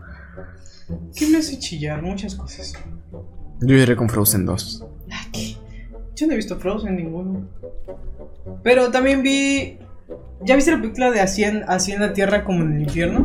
[1.16, 2.02] ¿Qué me hace chillar?
[2.02, 2.74] Muchas cosas.
[3.62, 4.86] Yo lloré con Frozen 2.
[6.16, 7.48] Yo no he visto Frozen ninguno.
[8.64, 9.78] Pero también vi.
[10.44, 13.20] ¿Ya viste la película de Así en, Así en la Tierra como en el infierno?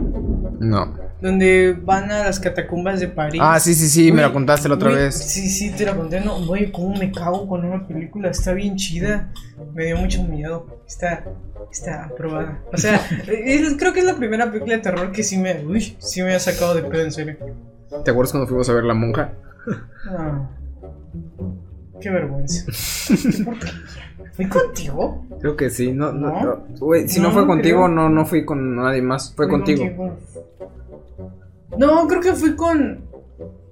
[0.60, 1.05] No.
[1.20, 3.40] Donde van a las catacumbas de París.
[3.42, 5.14] Ah, sí, sí, sí, me lo contaste la otra vez.
[5.16, 6.20] Sí, sí, te la conté.
[6.20, 8.28] No, güey, cómo me cago con una película.
[8.30, 9.32] Está bien chida.
[9.74, 10.66] Me dio mucho miedo.
[10.86, 11.24] Está,
[11.72, 12.60] está aprobada.
[12.70, 12.96] O sea,
[13.28, 16.34] es- creo que es la primera película de terror que sí me, uy, sí me
[16.34, 17.36] ha sacado de pedo en serio.
[18.04, 19.32] ¿Te acuerdas cuando fuimos a ver La Monja?
[20.10, 20.50] Ah,
[21.98, 22.66] qué vergüenza.
[22.66, 23.14] Qué.
[24.36, 25.24] ¿Fui contigo?
[25.40, 26.44] Creo que sí, no, no, ¿No?
[26.78, 27.08] no.
[27.08, 27.88] Si no, No, fue no contigo, creo.
[27.88, 29.82] no, no fui con nadie más, fue Fui contigo.
[31.78, 33.04] No, creo que fui con.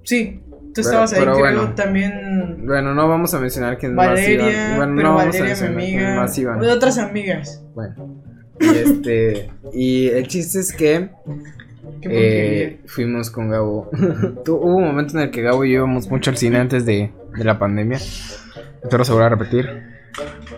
[0.03, 1.45] Sí, tú Pero- estabas ahí, pero creo.
[1.45, 1.75] bueno.
[1.75, 2.63] También.
[2.65, 4.77] Bueno, no vamos a mencionar quién más Valeria, iban.
[4.77, 6.21] Bueno, pero no vamos a Valeria, mi mencionar quién amiga.
[6.21, 6.59] más iban.
[6.59, 7.63] de otras amigas.
[7.73, 8.21] Bueno.
[8.59, 11.09] Y este, y el chiste es que
[12.03, 13.89] eh, fuimos con Gabo.
[14.47, 17.11] Hubo un momento en el que Gabo y yo íbamos mucho al cine antes de,
[17.37, 17.97] de la pandemia.
[17.97, 19.67] Espero se vuelva a repetir.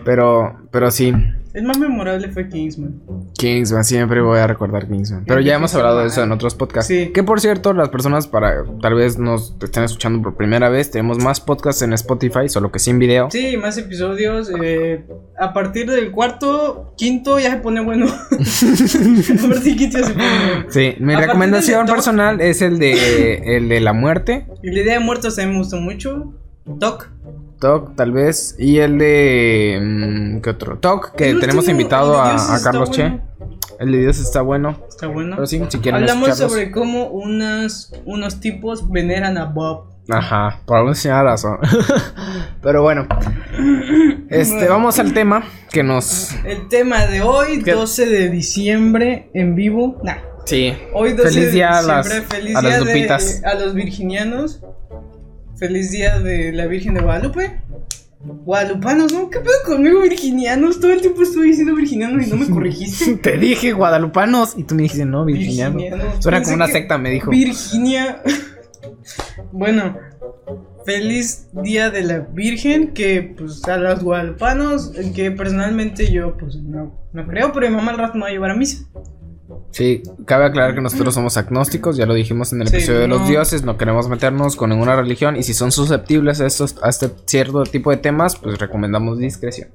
[0.04, 1.12] Pero, pero sí,
[1.58, 3.00] El más memorable fue Kingsman.
[3.36, 5.24] Kingsman, siempre voy a recordar Kingsman.
[5.26, 6.86] Pero ya hemos hablado de eso en otros podcasts.
[6.86, 7.10] Sí.
[7.12, 11.18] Que por cierto, las personas para tal vez nos estén escuchando por primera vez, tenemos
[11.18, 13.28] más podcasts en Spotify, solo que sin video.
[13.32, 14.52] Sí, más episodios.
[14.62, 15.04] eh,
[15.36, 18.06] a partir del cuarto, quinto ya se pone bueno.
[18.06, 20.64] a partir del quinto ya se pone bueno.
[20.70, 24.94] Sí, mi A recomendación personal es el de el de la muerte, Y la idea
[24.94, 26.34] de muertos también me gustó mucho.
[26.64, 27.10] Doc.
[27.60, 30.78] Talk tal vez, y el de mm, ¿qué otro?
[30.78, 33.02] Talk que El tenemos último, invitado a, a Carlos Che.
[33.02, 33.22] bueno.
[33.80, 35.36] El de Dios está bueno, Está bueno.
[35.36, 40.78] pero sí, si quieren Hablamos sobre cómo unas, unos tipos veneran a Bob Ajá, por
[40.78, 41.58] alguna señal razón.
[42.62, 43.06] Pero bueno,
[44.30, 46.32] este, vamos al tema que nos.
[46.46, 50.00] El tema de hoy, 12 de diciembre, en vivo.
[50.02, 50.16] Nah.
[50.46, 50.72] Sí.
[50.94, 53.42] Hoy 12 Feliz de día a diciembre, las- feliz a las día lupitas.
[53.42, 54.60] de, a los virginianos.
[55.58, 57.60] Feliz día de la Virgen de Guadalupe.
[58.20, 59.28] Guadalupanos, ¿no?
[59.28, 60.78] ¿Qué pedo conmigo, virginianos?
[60.78, 63.16] Todo el tiempo estuve diciendo virginianos y no me corregiste.
[63.22, 65.80] Te dije guadalupanos y tú me dijiste no, virginiano.
[66.20, 67.32] Suena como una secta, me dijo.
[67.32, 68.22] Virginia.
[69.52, 69.96] bueno,
[70.86, 72.94] feliz día de la Virgen.
[72.94, 77.90] Que pues a los guadalupanos, que personalmente yo pues no, no creo, pero mi mamá
[77.90, 78.86] al rato me va a llevar a misa.
[79.70, 83.08] Sí, cabe aclarar que nosotros somos agnósticos, ya lo dijimos en el Sí, episodio de
[83.08, 86.88] los dioses, no queremos meternos con ninguna religión y si son susceptibles a estos a
[86.88, 89.68] este cierto tipo de temas, pues recomendamos discreción.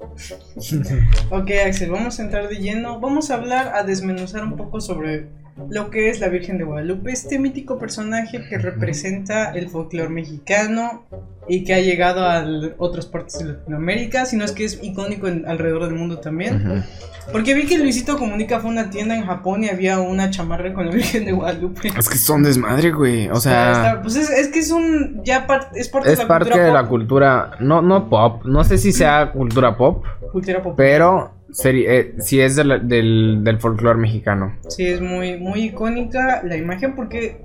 [1.30, 3.00] Ok, Axel, vamos a entrar de lleno.
[3.00, 5.28] Vamos a hablar, a desmenuzar un poco sobre
[5.70, 11.04] lo que es la Virgen de Guadalupe, este mítico personaje que representa el folclore mexicano
[11.48, 12.46] y que ha llegado a
[12.78, 16.84] otras partes de Latinoamérica, sino es que es icónico en- alrededor del mundo también.
[17.32, 20.74] Porque vi que Luisito Comunica fue a una tienda en Japón y había una chamarra
[20.74, 21.90] con la Virgen de Guadalupe.
[21.98, 23.30] Es que son desmadre, güey.
[23.30, 25.22] O sea, Está- está- pues es, es que es un.
[25.24, 28.44] Ya par- es parte es de la parte cultura de la cultura, no, no pop,
[28.46, 30.74] no sé si sea cultura pop, cultura pop.
[30.76, 34.58] pero seri- eh, sí es de la- del, del folclore mexicano.
[34.68, 37.42] Sí, es muy, muy icónica la imagen porque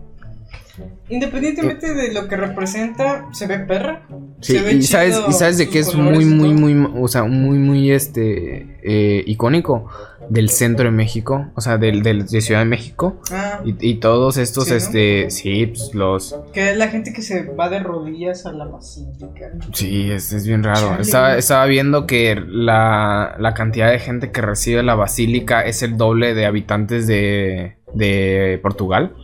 [1.09, 4.03] independientemente de lo que representa, se ve perra.
[4.41, 7.09] Sí, se ve y sabes, chido y sabes de que es muy, muy, muy, o
[7.09, 9.89] sea, muy, muy, este, eh, icónico
[10.29, 13.19] del centro de México, o sea, del, del- de Ciudad de México.
[13.33, 14.77] Ah, Y, y todos estos, Sí, ¿no?
[14.77, 18.67] este, sí, pues los, que es la gente que se va de rodillas a la
[18.67, 19.51] basílica.
[19.73, 20.99] sí, es, es bien raro.
[21.01, 25.97] Estaba, estaba viendo que la, la cantidad de gente que recibe la basílica es el
[25.97, 29.15] doble de habitantes de, de Portugal.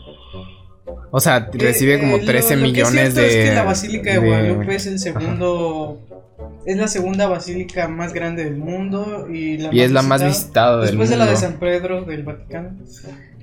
[1.16, 3.27] O sea, recibe Eh, como eh, lo- 13 lo que es millones de...
[3.44, 6.00] Es que la Basílica de, de- Guadalupe es el segundo.
[6.66, 10.79] Es la segunda basílica más grande del mundo y la Y es la más visitada
[10.79, 11.37] del Después de la de.
[11.37, 12.70] San Pedro del Vaticano.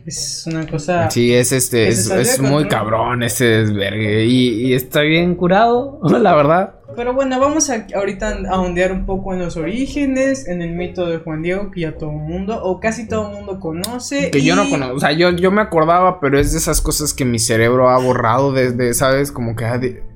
[0.05, 1.09] Es una cosa.
[1.09, 4.25] Sí, es este, es, es muy cabrón ese desvergue.
[4.25, 6.75] Y, y está bien curado, la verdad.
[6.95, 11.05] Pero bueno, vamos a, ahorita a ondear un poco en los orígenes, en el mito
[11.05, 14.29] de Juan Diego, que ya todo el mundo, o casi todo el mundo conoce.
[14.31, 17.13] Que yo no conozco, o sea, yo, yo me acordaba, pero es de esas cosas
[17.13, 19.31] que mi cerebro ha borrado desde, ¿sabes?
[19.31, 19.65] Como que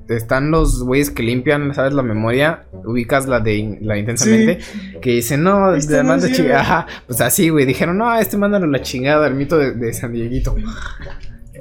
[0.08, 1.92] están los güeyes que limpian, ¿sabes?
[1.92, 4.58] La memoria, ubicas la de in- la intensamente,
[5.00, 8.68] que dicen, no, no manda chingada, ajá, pues así, güey, dijeron, no, este mándalo a
[8.68, 10.54] la chingada, el mito de, de San Dieguito.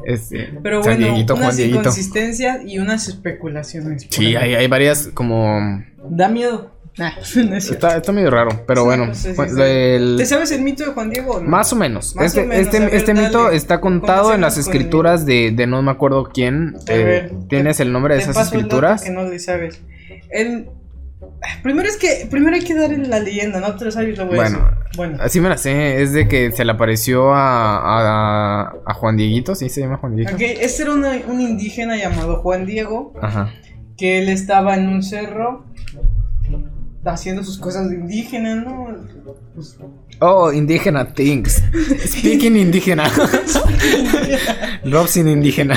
[0.06, 1.80] Este, Pero San bueno, Dieguito, Juan unas Dieguito.
[1.80, 4.06] inconsistencias y unas especulaciones.
[4.10, 5.84] Sí, hay, hay varias como...
[6.10, 6.75] Da miedo.
[7.00, 7.12] Nah,
[7.50, 7.70] no es.
[7.70, 9.06] Está, está medio raro, pero Sí, bueno.
[9.08, 11.42] pues, sí, sí, pues, el- ¿Te sabes el mito de Juan Diego?
[11.42, 11.50] no?
[11.50, 12.16] Más o menos.
[12.16, 15.52] Más este o menos, este, ver, este mito está contado en las el escrituras de,
[15.52, 16.76] de no me acuerdo quién.
[16.78, 19.04] A Eh, ¿Tienes el nombre de esas escrituras?
[19.04, 19.82] Que no le sabes.
[20.30, 20.70] El...
[21.64, 24.38] Primero es que primero hay que dar la leyenda, no te lo sabes, lo voy
[24.38, 24.96] Bueno, a decir.
[24.96, 26.02] Bueno, Así me la sé.
[26.02, 29.54] Es de que se le apareció a, a, a Juan Dieguito.
[29.54, 30.36] ¿Sí se llama Juan Dieguito?
[30.36, 33.52] ok, este era una- un indígena llamado Juan Diego, Ajá.
[33.98, 35.66] que él estaba en un cerro
[37.14, 38.88] haciendo sus cosas de indígena, ¿no?
[39.54, 39.78] Pues,
[40.20, 41.62] Oh, indígena things.
[42.06, 43.10] Speaking indígena.
[44.86, 45.76] Robson indígena.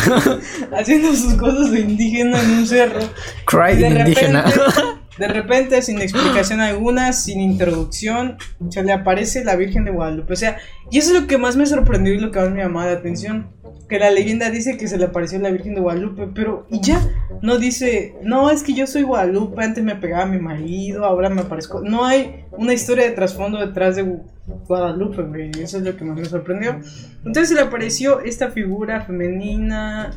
[0.73, 3.01] haciendo sus cosas de indígena en un cerro.
[3.47, 4.43] Crying de indígena.
[4.43, 8.37] repente, de repente, sin explicación alguna, sin introducción,
[8.71, 10.33] se le aparece la Virgen de Guadalupe.
[10.33, 10.59] O sea,
[10.91, 12.99] y eso es lo que más me sorprendió y lo que más me llamaba la
[12.99, 13.49] atención.
[13.89, 17.01] Que la leyenda dice que se le apareció la Virgen de Guadalupe, pero y ya,
[17.41, 21.41] no dice, no, es que yo soy Guadalupe, antes me pegaba mi marido, ahora me
[21.41, 21.81] aparezco.
[21.83, 24.23] No hay una historia de trasfondo detrás de Gu-
[24.67, 25.51] Guadalupe, güey.
[25.63, 26.79] Eso es lo que más me sorprendió.
[27.25, 30.11] Entonces se le apareció esta figura femenina,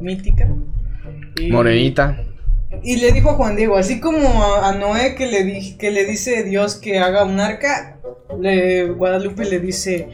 [0.00, 0.48] mítica.
[1.40, 2.16] y- Morenita.
[2.82, 6.04] Y le dijo a Juan Diego, así como a, Noé que le, di- que le
[6.04, 7.98] dice Dios que haga un arca,
[8.40, 10.08] le, Guadalupe le dice,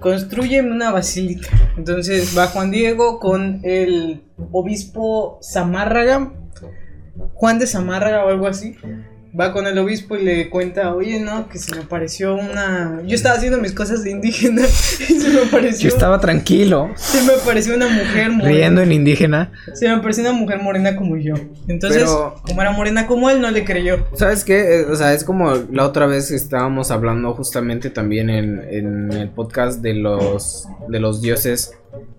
[0.00, 1.48] construyeme una basílica.
[1.76, 6.32] Entonces va Juan Diego con el obispo Zamárraga,
[7.34, 8.76] Juan de Zamárraga o algo así.
[9.38, 13.02] Va con el obispo y le cuenta, oye, no, que se me apareció una...
[13.06, 14.62] Yo estaba haciendo mis cosas de indígena
[15.08, 15.90] y se me apareció...
[15.90, 16.90] Yo estaba tranquilo.
[16.96, 18.48] Se me apareció una mujer morena.
[18.48, 19.52] Riendo en indígena.
[19.74, 21.34] Se me apareció una mujer morena como yo.
[21.68, 24.06] Entonces, Pero- como era morena como él, no le creyó.
[24.14, 24.80] ¿Sabes qué?
[24.80, 29.12] Eh, O sea, es como la otra vez que estábamos hablando justamente también en, en
[29.12, 31.72] el podcast de los, de los dioses.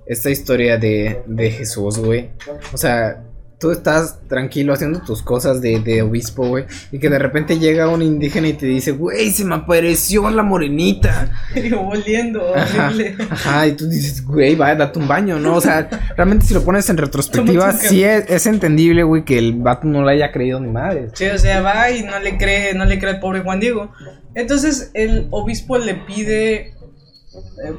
[0.05, 2.29] Esta historia de, de Jesús, güey.
[2.73, 3.23] O sea,
[3.59, 7.89] tú estás tranquilo haciendo tus cosas de, de obispo, güey, y que de repente llega
[7.89, 11.31] un indígena y te dice, güey, se me apareció la morenita.
[11.55, 12.93] Y volviendo, Ajá,
[13.29, 15.55] ajá, y tú dices, güey, va, date un baño, ¿no?
[15.55, 19.53] O sea, realmente si lo pones en retrospectiva, sí es, es entendible, güey, que el
[19.53, 21.09] vato no le haya creído ni madre.
[21.13, 23.91] Sí, o sea, va y no le cree, no le cree al pobre Juan Diego.
[24.35, 26.73] Entonces el obispo le pide eh,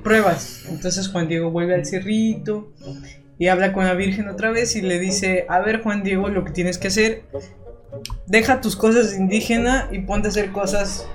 [0.03, 0.65] pruebas.
[0.69, 2.73] Entonces Juan Diego vuelve al cerrito
[3.39, 6.45] y habla con la Virgen otra vez y le dice, a ver Juan Diego, lo
[6.45, 7.23] que tienes que hacer,
[8.27, 11.09] deja tus cosas de indígena y ponte a hacer cosas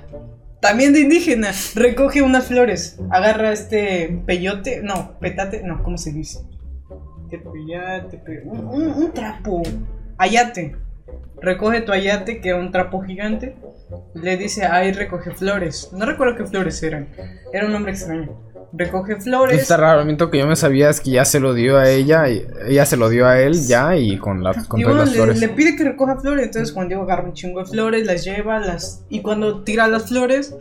[0.60, 1.50] también de indígena.
[1.74, 6.38] Recoge unas flores, agarra este peyote, no, petate, no, ¿cómo se dice?
[8.44, 9.62] Un- un trapo,
[10.18, 10.76] ayate.
[11.42, 13.56] Recoge tu ayate, que era un trapo gigante.
[14.14, 15.90] Le dice, ahí recoge flores.
[15.92, 17.08] No recuerdo qué flores eran.
[17.52, 18.30] Era un nombre extraño.
[18.76, 19.62] Recoge flores.
[19.62, 21.88] Está raro, el mito que yo me sabía es que ya se lo dio a
[21.88, 24.98] ella, y ella se lo dio a él ya y con, las con Y todas
[24.98, 25.38] las le, flores.
[25.40, 26.46] le pide que recoja flores.
[26.46, 29.04] Entonces Juan Diego agarra un chingo de flores, las lleva, las.
[29.08, 30.56] Y cuando tira las flores,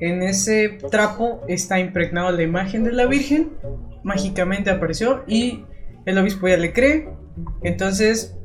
[0.00, 3.50] en ese trapo está impregnada la imagen de la Virgen.
[4.02, 5.24] Mágicamente apareció.
[5.26, 5.64] Y
[6.04, 7.08] el obispo ya le cree.
[7.62, 8.36] Entonces.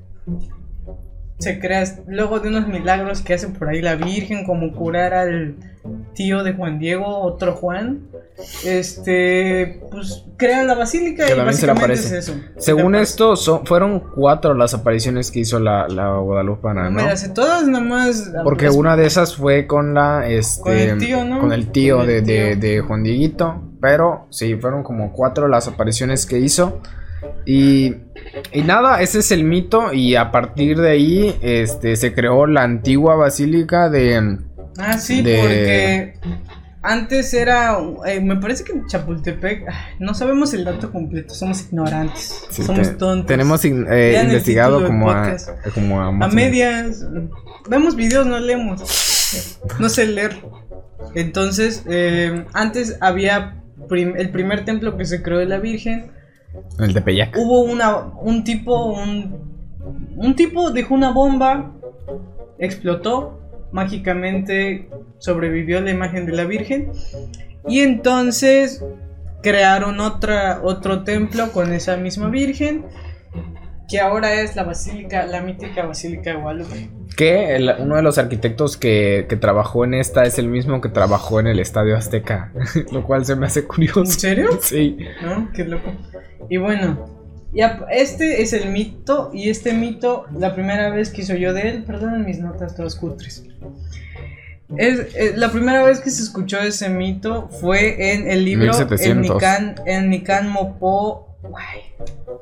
[1.39, 1.83] Se crea.
[2.07, 5.55] Luego de unos milagros que hace por ahí la Virgen, como curar al
[6.13, 8.07] tío de Juan Diego, otro Juan.
[8.65, 9.79] Este.
[9.91, 12.33] Pues crean la basílica y básicamente es eso.
[12.57, 17.83] Según esto, son, fueron cuatro las apariciones que hizo la, la Guadalupana, No todas, nada
[17.83, 18.31] más.
[18.43, 21.39] Porque una de esas fue con la este Con el tío, ¿no?
[21.39, 23.61] con el tío, Con de, de- de Juan Dieguito.
[23.81, 26.81] Pero sí, fueron como cuatro las apariciones que hizo.
[27.45, 27.95] Y,
[28.51, 29.93] y nada, ese es el mito.
[29.93, 34.37] Y a partir de ahí, este, se creó la antigua basílica de.
[34.77, 36.13] Ah, sí, de- porque
[36.85, 37.77] antes era.
[38.05, 39.65] eh, me parece que en Chapultepec.
[39.99, 42.45] No sabemos el dato completo, somos ignorantes.
[42.49, 43.27] sí, somos te- tontos.
[43.27, 45.35] Tenemos in- eh, investigado como a,
[45.73, 47.05] como medias.
[47.69, 48.81] Vemos videos, no leemos.
[49.79, 50.37] No sé leer.
[51.15, 53.55] Entonces, eh, antes había
[53.89, 56.11] prim- el primer templo que se creó de la Virgen.
[56.79, 57.35] El de Peyac.
[57.37, 59.39] hubo una, un tipo, un,
[60.15, 61.71] un tipo dejó una bomba,
[62.59, 63.41] explotó,
[63.75, 66.91] mágicamente sobrevivió la imagen de la Virgen
[67.67, 68.83] y entonces
[69.43, 72.85] crearon otra, otro templo con esa misma Virgen
[73.87, 76.89] que ahora es la basílica, la mítica basílica de Guadalupe.
[77.15, 80.89] Que el- uno de los arquitectos que, que trabajó en esta es el mismo que
[80.89, 82.51] trabajó en el Estadio Azteca.
[82.91, 84.05] lo cual se me hace ¿En curioso.
[84.05, 84.49] serio?
[84.61, 84.97] Sí.
[85.23, 85.51] ¿No?
[85.53, 85.91] Qué loco.
[86.49, 87.05] Y bueno,
[87.53, 89.29] ya, este es el mito.
[89.31, 92.95] Y este mito, la primera vez que hizo yo de él, perdonen mis notas todas
[92.95, 93.43] cutres.
[94.77, 99.41] Es, eh, la primera vez que se escuchó ese mito fue en el libro 1700.
[100.05, 101.37] Nican, Mopo.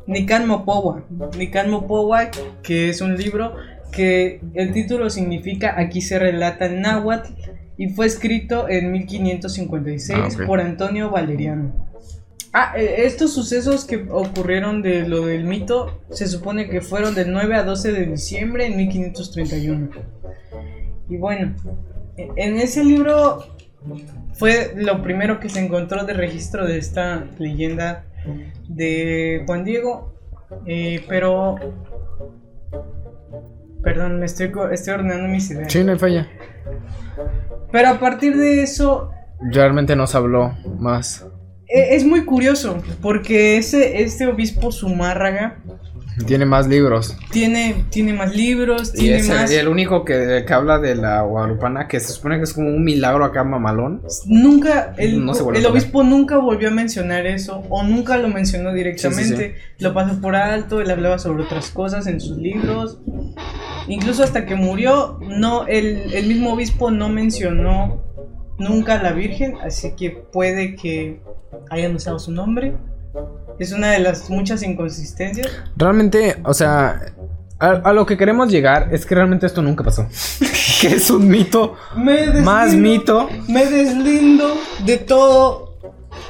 [0.08, 1.04] Nican Mopowa.
[1.38, 2.30] Nican Mopowa,
[2.62, 3.56] que es un libro
[3.92, 7.34] que el título significa Aquí se relata el náhuatl.
[7.76, 10.46] Y fue escrito en 1556 Ah, ok.
[10.46, 11.90] por Antonio Valeriano.
[12.54, 17.32] Ah, eh, estos sucesos que ocurrieron de lo del mito se supone que fueron del
[17.32, 19.90] 9 a 12 de diciembre en 1531.
[21.10, 21.54] Y bueno,
[22.18, 23.44] en ese libro
[24.34, 28.06] fue lo primero que se encontró de registro de esta leyenda
[28.68, 30.14] de Juan Diego.
[30.66, 31.56] eh, pero...
[33.84, 35.72] Perdón, me estoy, estoy ordenando mis ideas.
[35.72, 36.28] Sí, no hay falla.
[37.72, 39.12] Pero a partir de eso
[39.42, 41.28] Realmente nos habló más.
[41.68, 45.58] e- es muy curioso porque ese este obispo Zumárraga
[46.28, 47.18] Tiene más libros.
[47.32, 50.96] tiene tiene más libros, Y tiene es más el, el único que, que habla de
[50.96, 54.02] la Guadalupana, que se supone que es como un milagro acá mamalón.
[54.26, 59.56] nunca el, No el obispo nunca volvió a mencionar eso o nunca lo mencionó directamente,
[59.80, 63.00] lo pasó por alto, él hablaba sobre otras cosas en sus libros.
[63.88, 68.02] Incluso hasta que murió, no el, el mismo obispo no mencionó
[68.58, 71.22] nunca a la Virgen, así que puede que
[71.70, 72.76] hayan usado su nombre.
[73.60, 75.48] Es una de las muchas inconsistencias.
[75.76, 77.00] Realmente, o sea,
[77.60, 80.08] a, a lo que queremos llegar es que realmente esto nunca pasó.
[80.82, 81.76] que es un mito.
[81.96, 83.30] Me Más deslindo- mito.
[83.48, 85.74] Me deslindo de todo.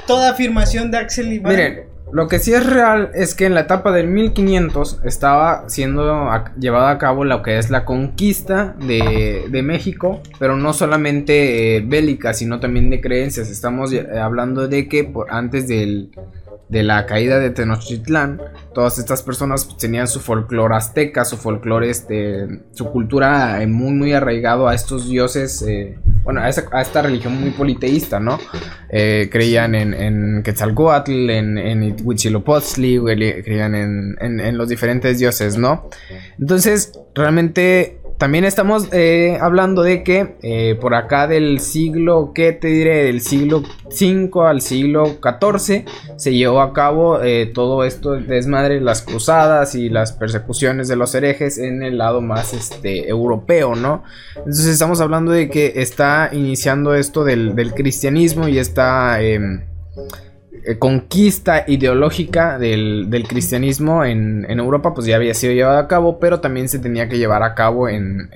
[0.06, 1.50] Toda afirmación de Axel Iván.
[1.52, 6.12] Miren, lo que sí es real es que en la etapa del 1500 estaba siendo
[6.30, 11.78] a- llevada a cabo lo que es la conquista de, de México, pero no solamente
[11.78, 13.48] eh, bélica, sino también de creencias.
[13.50, 16.10] Estamos eh, hablando de que por, antes del,
[16.74, 18.42] de la caída de Tenochtitlán,
[18.74, 24.12] todas estas personas tenían su folclore azteca, su folclore, este, su cultura eh, muy, muy
[24.12, 25.62] arraigado a estos dioses.
[25.62, 28.40] eh, bueno, a, esta religión muy politeísta, ¿no?
[28.90, 32.98] Eh, creían en, en Quetzalcoatl, en, en Huitzilopochtli,
[33.44, 35.88] creían en, en los diferentes dioses, ¿no?
[36.40, 42.68] Entonces, realmente también estamos eh, hablando de que eh, por acá del siglo, ¿qué te
[42.68, 43.04] diré?
[43.04, 45.84] Del siglo 5 al siglo 14
[46.16, 51.14] se llevó a cabo eh, todo esto desmadre, las cruzadas y las persecuciones de los
[51.14, 54.04] herejes en el lado más este, europeo, ¿no?
[54.36, 59.64] Entonces estamos hablando de que está iniciando esto del, del cristianismo y está em,
[60.78, 66.68] conquista ideológica del, cristianismo en, Europa pues ya había sido llevada a cabo, pero también
[66.68, 68.30] se tenía que llevar a cabo en,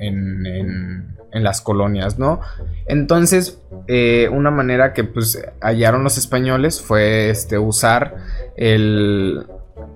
[1.33, 2.41] las colonias, ¿no?
[2.87, 8.17] Entonces, eh, una manera que pues hallaron los españoles fue este, usar
[8.57, 9.47] el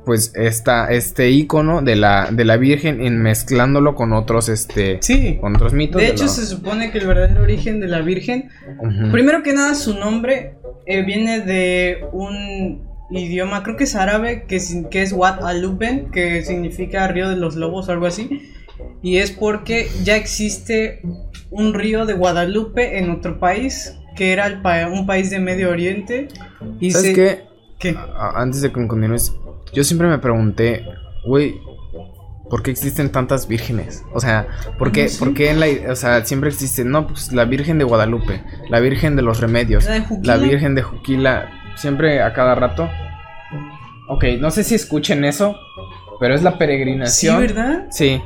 [0.05, 5.39] pues esta, este icono de la, de la Virgen en mezclándolo con otros este sí.
[5.41, 6.01] con otros mitos.
[6.01, 8.51] De, hecho, se supone que el verdadero origen de la Virgen,
[9.11, 14.57] primero que nada, su nombre eh, viene de un idioma, creo que es árabe, que
[14.57, 15.41] es, que es Wat
[16.13, 18.43] que significa río de los lobos o algo así.
[19.03, 21.03] Y es porque ya existe
[21.51, 24.61] un río de Guadalupe en otro país, que era
[24.91, 26.29] un país de Medio Oriente.
[26.81, 27.97] Y ¿Sabes qué?
[28.35, 29.35] Antes de que continúes,
[29.73, 30.85] yo siempre me pregunté,
[31.25, 31.61] güey,
[32.51, 34.05] ¿por qué existen tantas vírgenes?
[34.15, 34.47] O sea,
[34.79, 35.09] ¿por qué,
[35.51, 35.67] en la...
[35.91, 39.87] O sea, siempre existe, no, pues la Virgen de Guadalupe, la Virgen de los Remedios,
[40.23, 42.89] la, Virgen de Juquila, siempre a cada rato.
[44.09, 45.57] Ok, no sé si escuchen eso,
[46.21, 47.37] pero es la peregrinación.
[47.37, 47.87] Sí, ¿verdad?
[47.91, 48.23] Sí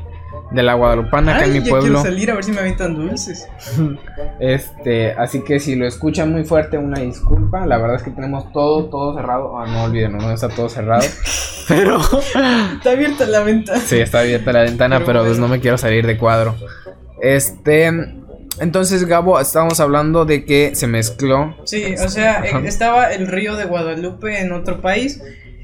[0.50, 1.88] de la Guadalupana acá en mi ya pueblo.
[1.88, 3.48] Quiero salir a ver si me aventan dulces.
[4.40, 7.66] este, así que si lo escuchan muy fuerte, una disculpa.
[7.66, 9.58] La verdad es que tenemos todo, todo cerrado.
[9.58, 11.06] Ah, no olviden, no está todo cerrado.
[11.68, 12.00] pero.
[12.76, 13.80] está abierta la ventana.
[13.80, 16.54] Sí, está abierta la ventana, pero, pues no me quiero salir de cuadro.
[17.20, 17.90] Este.
[18.58, 21.54] Entonces, Gabo, estábamos hablando de que se mezcló.
[21.64, 25.20] Sí, o sea, estaba el río de Guadalupe en otro país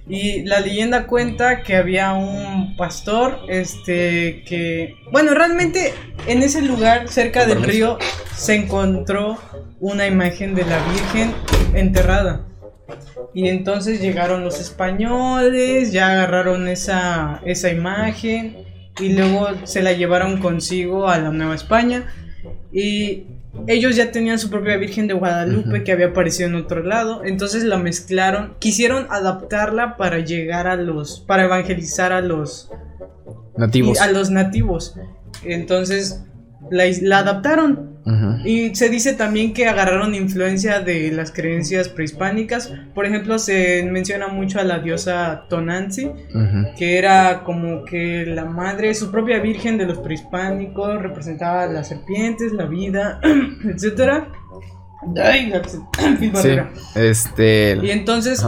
[0.08, 5.94] y la leyenda cuenta que había un pastor, este, que, bueno, realmente
[6.26, 7.98] en ese lugar, cerca del río,
[8.34, 9.38] se encontró
[9.80, 11.32] una imagen de la Virgen
[11.74, 12.46] enterrada.
[13.32, 18.56] Y entonces llegaron los españoles, ya agarraron esa, esa imagen
[19.00, 22.12] y luego se la llevaron consigo a la Nueva España.
[22.72, 23.24] Y
[23.66, 27.64] ellos ya tenían su propia Virgen de Guadalupe que había aparecido en otro lado, entonces
[27.64, 32.70] la mezclaron, quisieron adaptarla para llegar a los, para evangelizar a los
[33.56, 34.00] nativos.
[34.00, 34.94] A los nativos.
[35.44, 36.24] Entonces
[36.70, 37.91] la, adaptaron.
[38.44, 42.72] Y se dice también que agarraron influencia de las creencias prehispánicas.
[42.94, 46.10] Por ejemplo, se menciona mucho a la diosa Tonanzi,
[46.76, 52.52] que era como que la madre, su propia virgen de los prehispánicos, representaba las serpientes,
[52.52, 53.20] la vida,
[53.64, 54.28] etcétera.
[56.94, 57.78] este.
[57.82, 58.44] Y entonces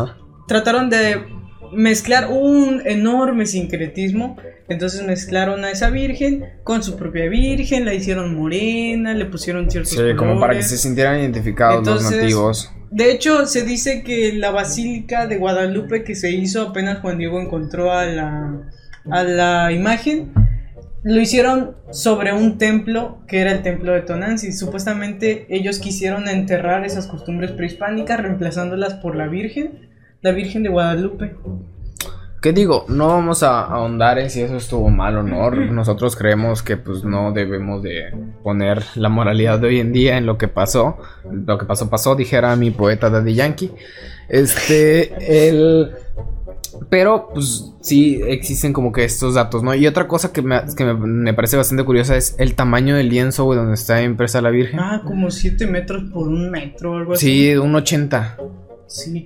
[0.46, 1.33] trataron de
[1.74, 4.36] mezclar un enorme sincretismo.
[4.68, 9.92] Entonces mezclaron a esa virgen con su propia virgen, la hicieron morena, le pusieron ciertos
[9.92, 12.72] Sí, como para que se sintieran identificados los nativos.
[12.90, 17.40] De hecho, se dice que la basílica de Guadalupe que se hizo apenas Juan Diego
[17.40, 18.70] encontró a la,
[19.10, 20.32] a la imagen,
[21.02, 24.52] lo hicieron sobre un templo que era el templo de Tonanzi.
[24.52, 29.93] Supuestamente ellos quisieron enterrar esas costumbres prehispánicas reemplazándolas por la Virgen
[30.24, 31.34] la Virgen de Guadalupe.
[32.40, 32.86] ¿Qué digo?
[32.88, 35.50] No vamos a ahondar en si eso estuvo mal o no.
[35.50, 38.10] Nosotros creemos que pues no debemos de
[38.42, 40.96] poner la moralidad de hoy en día en lo que pasó.
[41.30, 43.70] Lo que pasó pasó, dijera mi poeta Daddy Yankee.
[44.28, 45.12] Este,
[45.48, 45.92] el...
[46.88, 49.74] Pero, pues, sí existen como que estos datos, ¿no?
[49.74, 53.44] Y otra cosa que me, que me, parece bastante curiosa es el tamaño del lienzo,
[53.44, 54.80] güey, donde está impresa la Virgen.
[54.80, 57.26] Ah, como 7 metros por un metro o algo así.
[57.26, 58.38] Sí, un 80.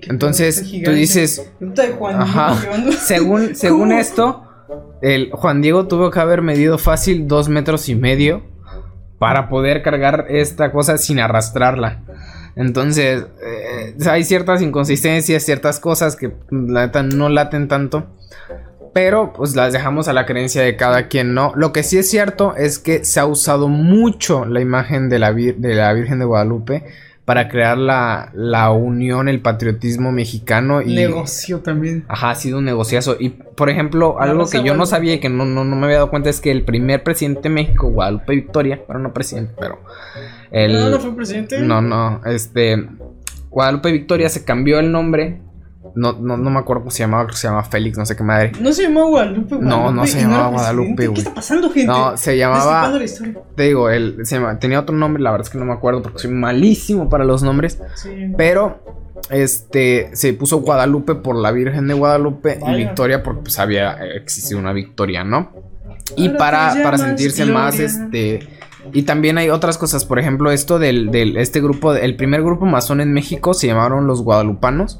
[0.08, 1.50] Entonces, tú dices.
[3.00, 4.44] según según esto,
[5.02, 8.42] el Juan Diego tuvo que haber medido fácil dos metros y medio
[9.18, 12.02] para poder cargar esta cosa sin arrastrarla.
[12.56, 18.06] Entonces, eh, hay ciertas inconsistencias, ciertas cosas que la neta no laten tanto.
[18.94, 21.52] Pero pues las dejamos a la creencia de cada quien, ¿no?
[21.54, 25.32] Lo que sí es cierto es que se ha usado mucho la imagen de la,
[25.32, 26.84] de la Virgen de Guadalupe
[27.28, 30.94] para crear la, la unión, el patriotismo mexicano y...
[30.94, 32.06] Negocio también.
[32.08, 33.18] Ajá, ha sido un negociazo.
[33.20, 36.08] Y, por ejemplo, algo que yo no sabía y que no, no, me había dado
[36.08, 39.78] cuenta es que el primer presidente de México, Guadalupe Victoria, bueno, no presidente, pero...
[40.50, 41.60] El, no, no fue presidente.
[41.60, 42.88] No, no, este...
[43.50, 45.42] Guadalupe Victoria se cambió el nombre
[45.98, 48.14] no, no, no me acuerdo cómo se llamaba, creo que se llamaba Félix, no sé
[48.16, 48.52] qué madre.
[48.60, 51.14] No se llamaba Guadalupe, Guadalupe No, no se llamaba Guadalupe, güey.
[51.14, 51.86] ¿Qué está pasando, gente?
[51.86, 52.92] No, se llamaba,
[53.56, 56.02] te digo, él se llama- tenía otro nombre, la verdad es que no me acuerdo
[56.02, 57.80] porque soy malísimo para los nombres.
[57.96, 58.32] Sí.
[58.36, 58.82] Pero,
[59.30, 62.72] este, se puso Guadalupe por la Virgen de Guadalupe Vaya.
[62.72, 65.52] y Victoria porque pues había existido una Victoria, ¿no?
[66.16, 68.48] Y para, para sentirse más, este...
[68.92, 72.64] Y también hay otras cosas, por ejemplo, esto del, del este grupo, el primer grupo
[72.64, 74.98] masón en México se llamaron los guadalupanos.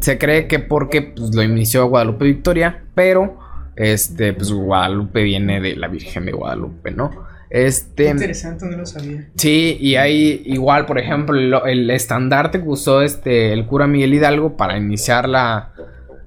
[0.00, 3.38] Se cree que porque pues, lo inició Guadalupe Victoria, pero
[3.76, 7.10] este, pues Guadalupe viene de la Virgen de Guadalupe, ¿no?
[7.50, 9.28] Qué Este, interesante, no lo sabía.
[9.36, 14.14] Sí, y hay igual, por ejemplo, lo- el, estandarte que usó este el cura Miguel
[14.14, 15.72] Hidalgo para iniciar la,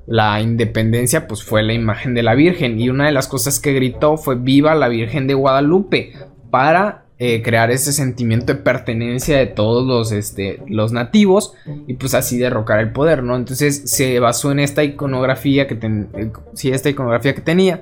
[0.05, 2.79] la independencia, pues fue la imagen de la Virgen.
[2.79, 6.13] Y una de las cosas que gritó fue Viva la Virgen de Guadalupe.
[6.51, 11.53] Para eh, crear ese sentimiento de pertenencia de todos los, este, los nativos.
[11.87, 13.35] Y pues así derrocar el poder, ¿no?
[13.35, 17.81] Entonces se basó en esta iconografía que ten- eh, sí, esta iconografía que tenía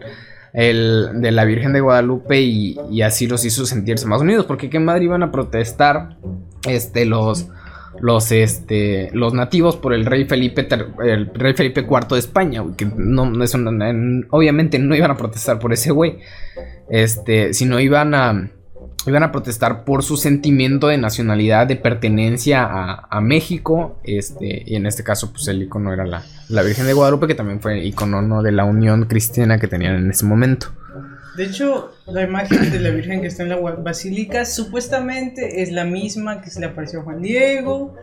[0.53, 4.77] el, de la Virgen de Guadalupe y, así los hizo sentirse más unidos porque aquí
[4.77, 6.17] en Madrid iban a protestar
[6.69, 7.47] este los
[7.99, 10.67] los este los nativos por el rey Felipe
[11.05, 15.09] el rey Felipe IV de España que no no es una- en- obviamente no iban
[15.11, 16.17] a protestar por ese güey
[16.89, 18.49] este sino iban a
[19.05, 24.85] iban a protestar por su sentimiento de nacionalidad, de pertenencia a, México, este, y en
[24.85, 28.21] este caso, pues el icono era la, la Virgen de Guadalupe, que también fue icono
[28.21, 28.41] ¿no?
[28.41, 30.67] de la unión cristiana que tenían en ese momento.
[31.35, 35.83] De hecho, la imagen de la Virgen que está en la basílica supuestamente es la
[35.83, 37.95] misma que se le apareció a Juan Diego,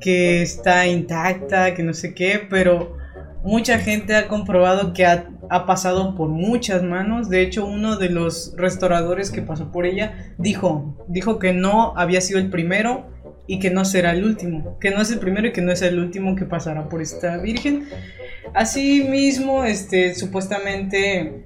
[0.00, 2.98] que está intacta, que no sé qué, pero
[3.44, 7.28] mucha gente ha comprobado que ha, ha pasado por muchas manos.
[7.28, 12.20] De hecho, uno de los restauradores que pasó por ella dijo, dijo que no había
[12.20, 13.06] sido el primero
[13.46, 15.82] y que no será el último, que no es el primero y que no es
[15.82, 17.86] el último que pasará por esta Virgen.
[18.54, 21.44] Asimismo, este, supuestamente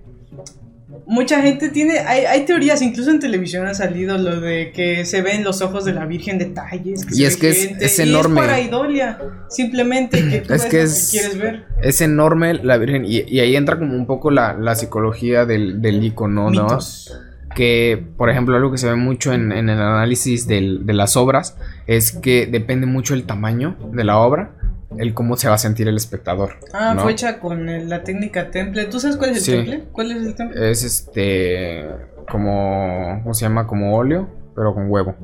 [1.09, 5.23] mucha gente tiene, hay, hay teorías, incluso en televisión ha salido lo de que se
[5.23, 7.07] ven los ojos de la Virgen detalles.
[7.17, 8.41] Y es que es- gente, es y enorme.
[8.41, 11.65] es para idolia, simplemente que tú Es que es- quieres ver.
[11.83, 15.81] Es enorme la Virgen, y, y ahí entra como un poco la, la psicología del,
[15.83, 16.63] del icono, ¿no?
[16.63, 17.19] Mitos.
[17.57, 21.17] que, por ejemplo, algo que se ve mucho en, en el análisis del- de las
[21.17, 21.57] obras
[21.87, 24.51] es que depende mucho el tamaño de la obra,
[24.97, 26.57] el cómo se va a sentir el espectador.
[26.73, 27.03] Ah, ¿no?
[27.03, 28.87] fue hecha con el- la técnica temple.
[28.87, 29.53] ¿Tú sabes cuál es el Sí.
[29.53, 29.85] temple?
[29.93, 30.71] ¿Cuál es el temple?
[30.71, 31.85] Es este,
[32.31, 33.67] como, ¿cómo se llama?
[33.67, 35.15] Como óleo, pero con huevo.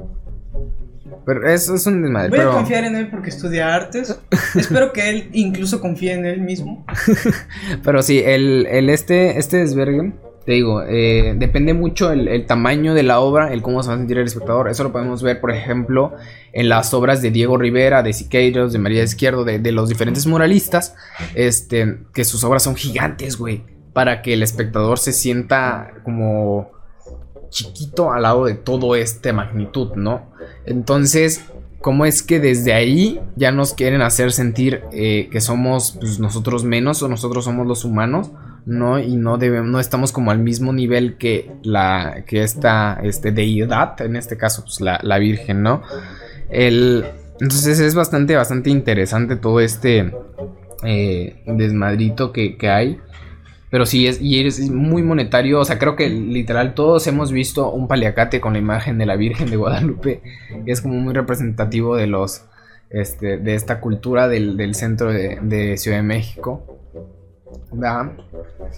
[1.27, 2.29] Pero es, es un desmadre.
[2.29, 4.19] Voy pero, a confiar en él porque estudia artes.
[4.55, 6.85] Espero que él incluso confíe en él mismo.
[7.83, 10.13] pero sí, el, el este, este desvergue,
[10.45, 13.99] te digo, eh, depende mucho el, tamaño de la obra, el cómo se va a
[13.99, 14.69] sentir el espectador.
[14.69, 16.13] Eso lo podemos ver, por ejemplo,
[16.53, 20.27] en las obras de Diego Rivera, de Siqueiros, de María Izquierdo, de, de los diferentes
[20.27, 20.95] muralistas,
[21.35, 23.63] este, que sus obras son gigantes, güey,
[23.95, 26.71] para que el espectador se sienta como
[27.49, 30.31] chiquito al lado de todo este magnitud, ¿no?
[30.67, 31.47] Entonces,
[31.81, 36.65] ¿cómo es que desde ahí ya nos quieren hacer sentir eh, que somos pues, nosotros
[36.65, 38.31] menos o nosotros somos los humanos?
[38.67, 38.99] ¿No?
[38.99, 44.01] Y no debemos, no estamos como al mismo nivel que la, que esta, este, deidad,
[44.01, 45.83] en este caso, pues la, la Virgen, ¿no?
[46.51, 50.13] Entonces es bastante, bastante interesante todo este
[50.85, 53.01] eh, desmadrito que, que hay.
[53.71, 55.59] Pero sí, es, y es muy monetario.
[55.59, 59.17] O sea, creo que literal todos hemos visto un paliacate con la imagen de la
[59.17, 60.23] Virgen de Guadalupe.
[60.65, 62.45] Es como muy representativo de los.
[62.91, 66.79] Este, de esta cultura del, del centro de, de Ciudad de México.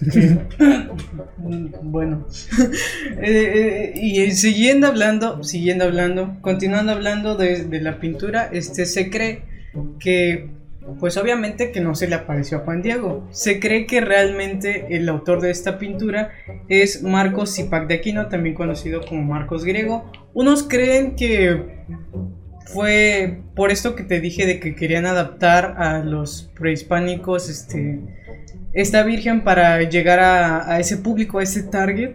[1.83, 2.27] Bueno,
[3.23, 9.11] Eh, eh, y siguiendo hablando, siguiendo hablando, continuando hablando de, de la pintura, este se
[9.11, 9.43] cree
[9.99, 10.51] que,
[11.01, 13.27] pues obviamente que no se le apareció a Juan Diego.
[13.31, 16.33] Se cree que realmente el autor de esta pintura
[16.69, 20.11] es Marcos Zipac de Aquino, también conocido como Marcos Griego.
[20.35, 21.85] Unos creen que
[22.67, 28.01] fue por esto que te dije de que querían adaptar a los prehispánicos, este
[28.77, 32.15] esta virgen para llegar a, ese público, a ese target.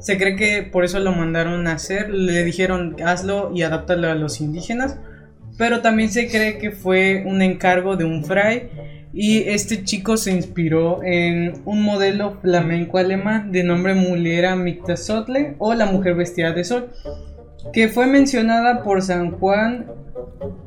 [0.00, 2.10] Se cree que por eso lo mandaron a hacer.
[2.10, 4.98] Le dijeron hazlo y adáptalo a los indígenas.
[5.58, 8.70] Pero también se cree que fue un encargo de un fray.
[9.12, 15.74] Y este chico se inspiró en un modelo flamenco alemán de nombre Mulera Mictazotle o
[15.74, 16.90] la mujer vestida de sol.
[17.72, 19.86] Que fue mencionada por San Juan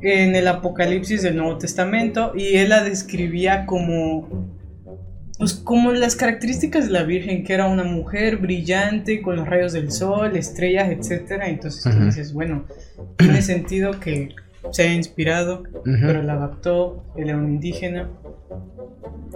[0.00, 2.32] en el Apocalipsis del Nuevo Testamento.
[2.34, 4.55] Y él la describía como
[5.38, 9.72] pues como las características de la Virgen, que era una mujer brillante con los rayos
[9.72, 11.48] del sol, estrellas, etcétera.
[11.48, 12.64] Entonces tú dices, bueno,
[13.16, 14.34] tiene sentido que
[14.70, 18.08] se haya inspirado, pero la adaptó, él era un indígena.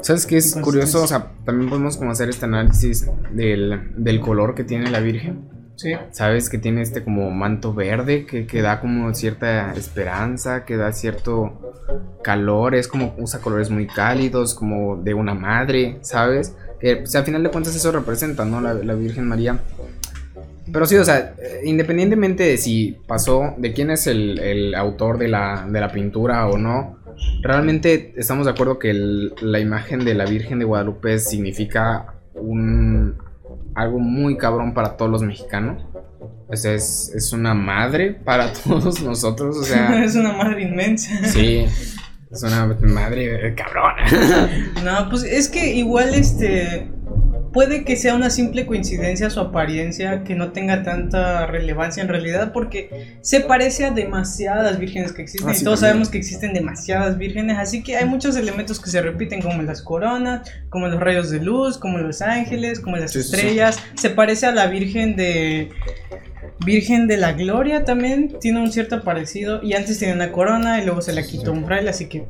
[0.01, 1.03] ¿Sabes qué es curioso?
[1.03, 5.51] O sea, también podemos como hacer este análisis del, del color que tiene la Virgen.
[5.77, 5.93] Sí.
[6.11, 6.51] ¿Sabes?
[6.51, 11.73] Que tiene este como manto verde que, que, da como cierta esperanza, que da cierto
[12.23, 16.55] calor, es como usa colores muy cálidos, como de una madre, ¿sabes?
[16.81, 18.61] Que pues, al final de cuentas eso representa, ¿no?
[18.61, 19.59] La, la Virgen María.
[20.73, 25.29] Pero sí, o sea, independientemente de si pasó, de quién es el, el autor de
[25.29, 26.99] la, de la pintura o no,
[27.43, 33.17] realmente estamos de acuerdo que el, la imagen de la Virgen de Guadalupe significa un
[33.75, 35.83] algo muy cabrón para todos los mexicanos.
[36.49, 40.05] O sea, es, es una madre para todos nosotros, o sea...
[40.05, 41.27] es una madre inmensa.
[41.27, 41.65] Sí,
[42.31, 44.05] es una madre cabrona.
[44.85, 46.89] no, pues es que igual este
[47.53, 52.53] puede que sea una simple coincidencia su apariencia, que no tenga tanta relevancia en realidad,
[52.53, 55.51] porque se parece a demasiadas vírgenes que existen.
[55.51, 59.03] Ah, y todos sabemos que existen demasiadas vírgenes, así que hay muchos elementos que se
[59.03, 63.79] repiten, como las coronas, como los rayos de luz, como los ángeles, como las estrellas.
[63.95, 65.71] Se parece a la Virgen de.
[66.65, 69.63] Virgen de la Gloria también tiene un cierto parecido.
[69.63, 72.27] Y antes tenía una corona y luego se la quitó un fraile, así que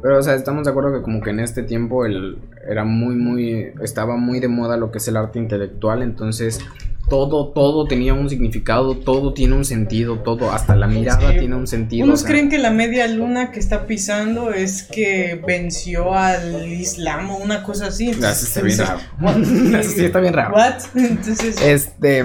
[0.00, 3.14] pero, o sea, estamos de acuerdo que como que en este tiempo el, era muy,
[3.14, 6.60] muy, estaba muy de moda lo que es el arte intelectual, entonces
[7.08, 11.66] todo, todo tenía un significado, todo tiene un sentido, todo, hasta la mirada tiene un
[11.66, 12.06] sentido.
[12.06, 17.36] Unos creen que la media luna que está pisando es que venció al Islam o
[17.36, 18.10] una cosa así.
[18.10, 19.00] está bien raro.
[19.82, 20.54] sí, está bien raro.
[20.54, 20.82] What?
[20.94, 21.60] Entonces...
[21.60, 22.24] Este,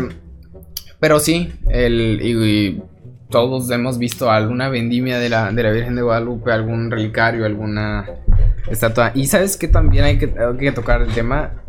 [0.99, 2.81] pero sí, el, y
[3.29, 8.05] todos hemos visto alguna vendimia de la, de la Virgen de Guadalupe, algún relicario, alguna
[8.69, 9.11] estatua.
[9.13, 11.63] Y sabes que también hay que, que tocar el tema,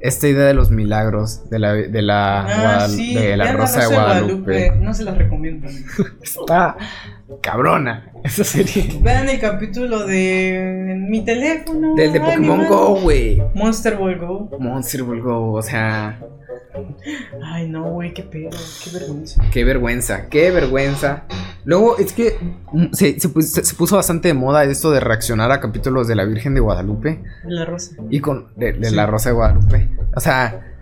[0.00, 4.72] esta idea de los milagros de la, de la, ah, de la Rosa, de Guadalupe.
[4.80, 5.68] No se las recomiendo.
[6.22, 6.76] Está
[7.42, 9.00] cabrona esa serie.
[9.02, 11.94] Vean el capítulo de mi teléfono.
[11.96, 13.42] Del de Pokémon Go, güey.
[13.54, 14.50] Monster Ball Go.
[14.60, 16.20] Monster Ball Go, o sea...
[17.42, 18.50] Ay, no, güey, qué pedo,
[18.82, 19.42] qué vergüenza.
[19.52, 21.24] Qué vergüenza, qué vergüenza.
[21.64, 22.38] Luego, es que
[22.72, 23.28] mm, se, se,
[23.74, 27.22] puso bastante de moda esto de reaccionar a capítulos de la Virgen de Guadalupe.
[27.44, 27.96] De la Rosa.
[28.08, 28.48] Y con.
[28.56, 29.88] De, la Rosa de Guadalupe.
[30.14, 30.72] O sea.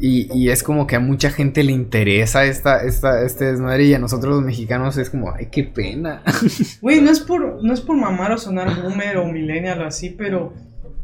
[0.00, 3.94] Y, y, es como que a mucha gente le interesa esta, esta, este desmadre y
[3.94, 6.22] a nosotros los mexicanos es como, ay, qué pena.
[6.82, 10.10] Güey, no es por, no es por mamar o sonar boomer o millennial o así,
[10.10, 10.52] pero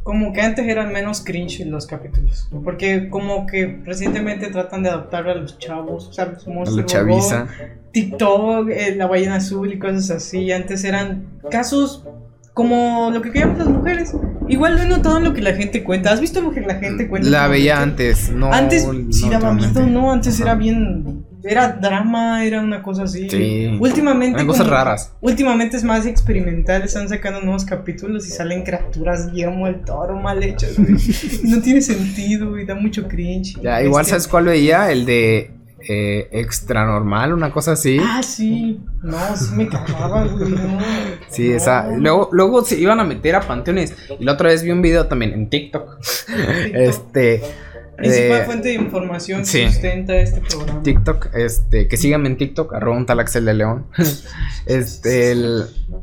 [0.09, 2.49] como que antes eran menos cringe los capítulos.
[2.63, 6.07] Porque como que recientemente tratan de adaptar a los chavos.
[6.07, 7.45] O sea, la chaviza.
[7.91, 10.51] TikTok, eh, la ballena azul y cosas así.
[10.51, 12.05] Antes eran casos
[12.55, 14.15] como lo que querían las mujeres.
[14.47, 16.11] Igual lo he notado en lo que la gente cuenta.
[16.11, 17.29] ¿Has visto lo que la gente cuenta?
[17.29, 18.51] La veía antes, no.
[18.51, 20.11] Antes sí daba miedo, no.
[20.11, 23.29] Antes era bien era drama, era una cosa así.
[23.29, 23.77] Sí.
[23.79, 24.45] Últimamente.
[24.45, 25.13] cosas raras.
[25.21, 30.43] Últimamente es más experimental, están sacando nuevos capítulos y salen criaturas Guillermo el Toro mal
[30.43, 30.77] hechas,
[31.43, 33.59] no tiene sentido, y da mucho cringe.
[33.61, 34.91] Ya, igual, este ¿sabes cuál veía?
[34.91, 35.51] El de
[35.87, 37.99] eh, extra normal, una cosa así.
[38.01, 38.79] Ah, sí.
[39.01, 40.53] No, sí me cagaba, güey.
[41.29, 41.89] sí, esa.
[41.95, 43.95] Luego, luego se iban a meter a panteones.
[44.19, 45.99] Y la otra vez vi un video también en TikTok.
[46.73, 47.41] este
[47.99, 50.81] Principal fuente de información que sustenta este programa.
[50.83, 53.87] TikTok, este, que síganme en TikTok, arroba un tal Axel de León.
[54.65, 55.35] este,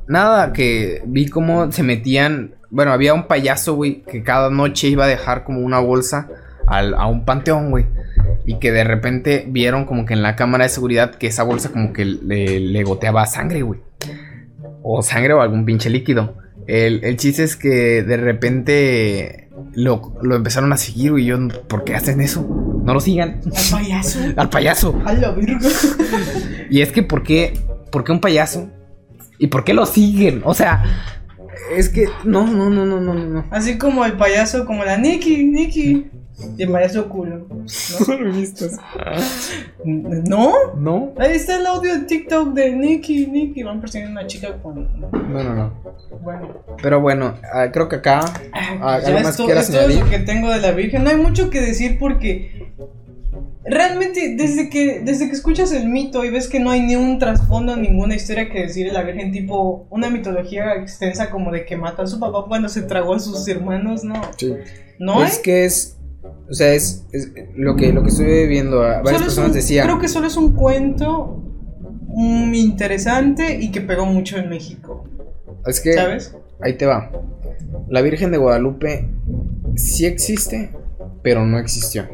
[0.07, 2.55] nada, que vi cómo se metían.
[2.71, 6.29] Bueno, había un payaso, güey, que cada noche iba a dejar como una bolsa
[6.67, 7.87] a un panteón, güey.
[8.45, 11.71] Y que de repente vieron como que en la cámara de seguridad que esa bolsa
[11.71, 13.81] como que le, le goteaba sangre, güey.
[14.83, 16.37] O sangre o algún pinche líquido.
[16.67, 21.39] El, el chiste es que de repente lo, lo, empezaron a seguir, y yo,
[21.69, 22.47] ¿por qué hacen eso?
[22.85, 23.41] No lo sigan.
[23.45, 24.19] Al payaso.
[24.37, 25.03] Al payaso.
[25.05, 25.35] A la.
[26.71, 27.59] Y es que, ¿por qué,
[27.93, 28.69] ¿por qué un payaso?
[29.39, 30.43] ¿Y por qué lo siguen?
[30.45, 30.85] O sea,
[31.75, 33.45] es que, no, no, no, no, no, no.
[33.51, 36.07] Así como el payaso, como la Nikki, Nikki.
[36.39, 37.47] De payaso culo.
[38.09, 38.33] ¿No lo?
[39.85, 40.53] ¿No?
[40.77, 41.13] ¿No?
[41.19, 43.27] Ahí está el audio de TikTok de Nicky.
[43.27, 45.01] Nicky van persiguiendo a una chica con.
[45.01, 45.73] No, no, no.
[46.23, 46.63] Bueno.
[46.83, 48.21] Pero bueno, uh, creo que acá.
[48.53, 51.05] Uh, ya esto, esto es lo que tengo de la Virgen.
[51.05, 52.67] No hay mucho que decir porque.
[53.69, 57.19] Realmente, desde que, desde que escuchas el mito y ves que no hay ni un
[57.19, 61.77] trasfondo, ninguna historia que decir de la Virgen, tipo una mitología extensa como de que
[61.77, 64.21] mata a su papá cuando se tragó a sus hermanos, no.
[64.37, 64.55] Sí.
[65.01, 65.96] No es que es
[66.49, 67.05] o sea, es,
[67.57, 69.87] lo, que, lo que estuve viendo a varias personas decían.
[69.87, 71.43] Creo que solo es un cuento
[72.07, 75.09] muy interesante y que pegó mucho en México.
[75.67, 75.93] Es que.
[75.95, 76.35] ¿Sabes?
[76.61, 77.11] Ahí te va.
[77.89, 79.09] La Virgen de Guadalupe
[79.75, 80.71] sí existe,
[81.23, 82.07] pero no existió.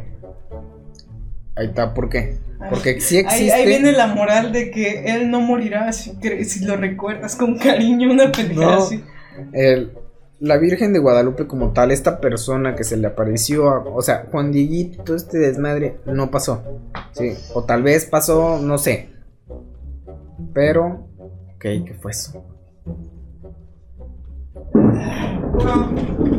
[1.55, 2.39] Ahí está, ¿por qué?
[2.71, 3.53] Porque sí existe.
[3.53, 6.15] Ahí, ahí viene la moral de que él no morirá si,
[6.65, 8.83] lo recuerdas con cariño, una pendejada No.
[8.83, 9.03] así.
[9.53, 9.93] El-
[10.43, 14.27] la Virgen de Guadalupe como tal, esta persona que se le apareció, a- o sea,
[14.31, 16.63] Juan Dieguito, este desmadre, no pasó.
[17.13, 19.09] Sí, o tal vez pasó, no sé.
[20.53, 21.07] Pero,
[21.55, 22.45] ok, ¿qué fue eso?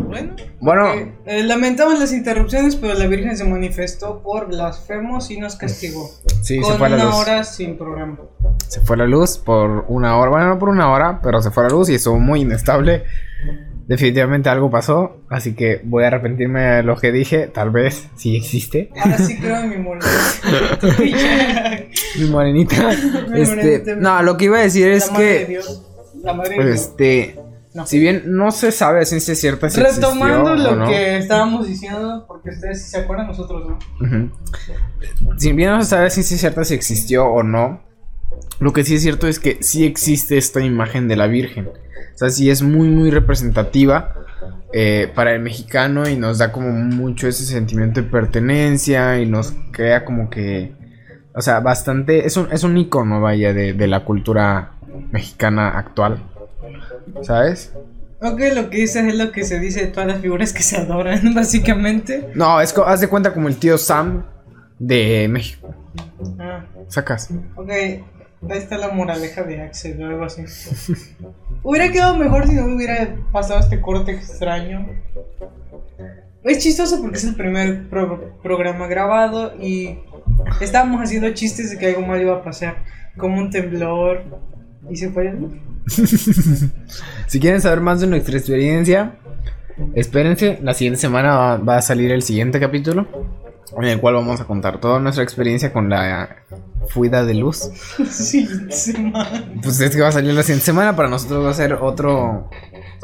[0.07, 5.37] Bueno, Bueno, eh, eh, lamentamos las interrupciones, pero la Virgen se manifestó por blasfemos y
[5.39, 6.09] nos castigó.
[6.41, 7.15] sí, con se fue la una luz.
[7.15, 8.17] hora sin programa.
[8.67, 11.63] Se fue la luz por una hora, bueno, no por una hora, pero se fue
[11.63, 13.03] la luz y estuvo muy inestable.
[13.88, 18.36] Definitivamente algo pasó, así que voy a arrepentirme de lo que dije, tal vez, si
[18.38, 18.89] existe.
[18.97, 20.01] Ahora sí creo en mi moral.
[22.19, 22.75] Mi morenita.
[23.29, 23.95] Mi Este, morenita.
[23.97, 25.86] no, lo que iba a decir es la madre de que, Dios.
[26.23, 26.75] La madre de Dios.
[26.75, 27.39] este,
[27.73, 27.86] No.
[27.88, 31.67] si bien no se sabe a ciencia cierta si Retomando existió lo no, que estábamos
[31.67, 34.31] diciendo, porque ustedes si se acuerdan, nosotros no.
[35.38, 37.81] Si bien no se sabe a ciencia cierta si existió o no,
[38.59, 41.69] lo que sí es cierto es que sí existe esta imagen de la Virgen.
[42.14, 44.16] O sea, sí es muy, muy representativa
[44.72, 49.53] eh, para el mexicano y nos da como mucho ese sentimiento de pertenencia y nos
[49.72, 50.74] crea como que,
[51.34, 54.74] o sea, bastante, es un, es un icono, vaya, de, de la cultura
[55.11, 56.24] mexicana actual.
[57.22, 57.74] ¿Sabes?
[58.22, 60.78] Ok, lo que dices es lo que se dice de todas las figuras que se
[60.78, 62.30] adoran, básicamente.
[62.36, 64.24] No, es haz de cuenta como el tío Sam
[64.80, 65.74] de México.
[66.39, 67.30] Ah, Sacas.
[67.55, 67.70] ok,
[68.49, 70.43] ahí está la moraleja de Axel o algo así.
[71.63, 74.87] hubiera quedado mejor si no me hubiera pasado este corte extraño.
[76.43, 79.99] Es chistoso porque es el primer pro- programa grabado y
[80.59, 82.77] estábamos haciendo chistes de que algo mal iba a pasar,
[83.17, 84.23] como un temblor
[84.89, 85.33] y se fue.
[87.27, 89.15] Si quieren saber más de nuestra experiencia,
[89.95, 93.07] espérense, la siguiente semana va, va a salir el siguiente capítulo,
[93.78, 96.38] en el cual vamos a contar toda nuestra experiencia con la
[96.89, 97.70] fuida de luz.
[98.09, 99.59] Sí, se man.
[99.61, 102.49] Pues es que va a salir la siguiente semana, para nosotros va a ser otro,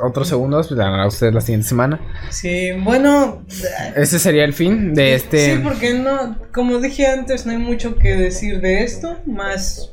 [0.01, 1.99] otro segundo, pues a ustedes la siguiente semana.
[2.29, 3.43] Sí, bueno,
[3.95, 5.55] Ese sería el fin de este...
[5.55, 9.91] Sí, porque no, como dije antes, no hay mucho que decir de esto, más,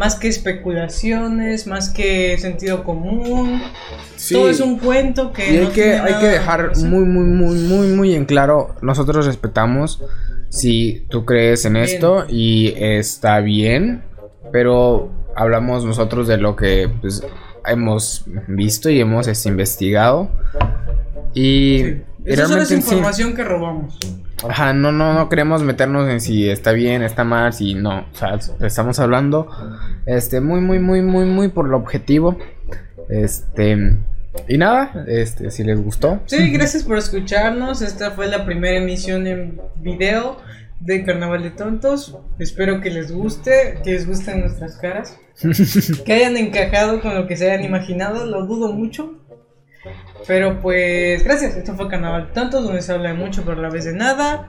[0.00, 3.60] más que especulaciones, más que sentido común.
[4.16, 4.32] Sí.
[4.32, 7.88] Todo es un cuento que Y hay no que, hay dejar muy, muy, muy, muy,
[7.88, 10.02] muy en claro, nosotros respetamos
[10.48, 11.84] si tú crees en Bien.
[11.84, 14.02] esto y está bien,
[14.50, 17.22] pero hablamos nosotros de lo que pues,
[17.66, 20.30] hemos visto y hemos este, investigado.
[21.34, 22.02] Y, Sí.
[22.24, 23.98] Esa es sí- información que robamos.
[24.48, 28.06] Ajá, no, no, no queremos meternos en si está bien, está mal, si no.
[28.12, 29.48] O sea, estamos hablando
[30.06, 32.38] este, muy, muy, muy, muy, muy por lo objetivo.
[33.08, 33.96] Este.
[34.48, 36.20] Y nada, este, si les gustó.
[36.26, 37.82] Sí, gracias por escucharnos.
[37.82, 40.38] Esta fue la primera emisión en video
[40.80, 42.16] de Carnaval de Tontos.
[42.38, 45.18] Espero que les guste, que les gusten nuestras caras.
[46.04, 49.18] que hayan encajado con lo que se hayan imaginado, lo dudo mucho.
[50.26, 51.56] Pero pues, gracias.
[51.56, 53.94] Esto fue Carnaval de Tontos, donde se habla de mucho, pero a la vez de
[53.94, 54.48] nada.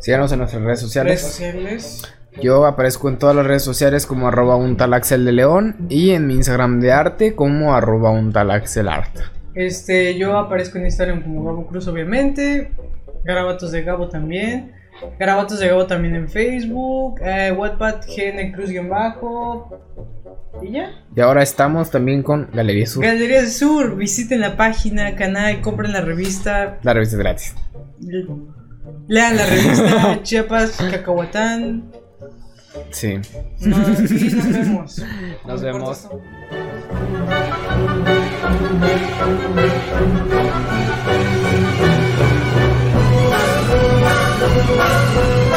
[0.00, 1.20] Síganos en nuestras redes Redes sociales.
[1.20, 2.02] sociales.
[2.40, 6.10] Yo aparezco en todas las redes sociales como arroba un tal Axel de León y
[6.10, 9.16] en mi Instagram de arte como arroba un tal Axel Art.
[9.54, 12.72] Este, yo aparezco en Instagram como Gabo Cruz, obviamente.
[13.24, 14.72] Garabatos de Gabo también.
[15.18, 17.20] Garabatos de Gabo también en Facebook.
[17.22, 19.78] Eh, Wattpad, GN Cruz-bajo.
[20.62, 20.90] Y ya.
[21.14, 23.04] Y ahora estamos también con Galería Sur.
[23.04, 26.78] Galería Sur, visiten la página, canal, compren la revista.
[26.82, 27.54] La revista es gratis.
[29.08, 31.90] Lean la revista Chiapas, Cacahuatán.
[32.90, 33.18] Sí.
[33.60, 34.02] No, nos
[34.52, 35.02] vemos.
[35.46, 36.08] Nos vemos.
[44.40, 45.49] Música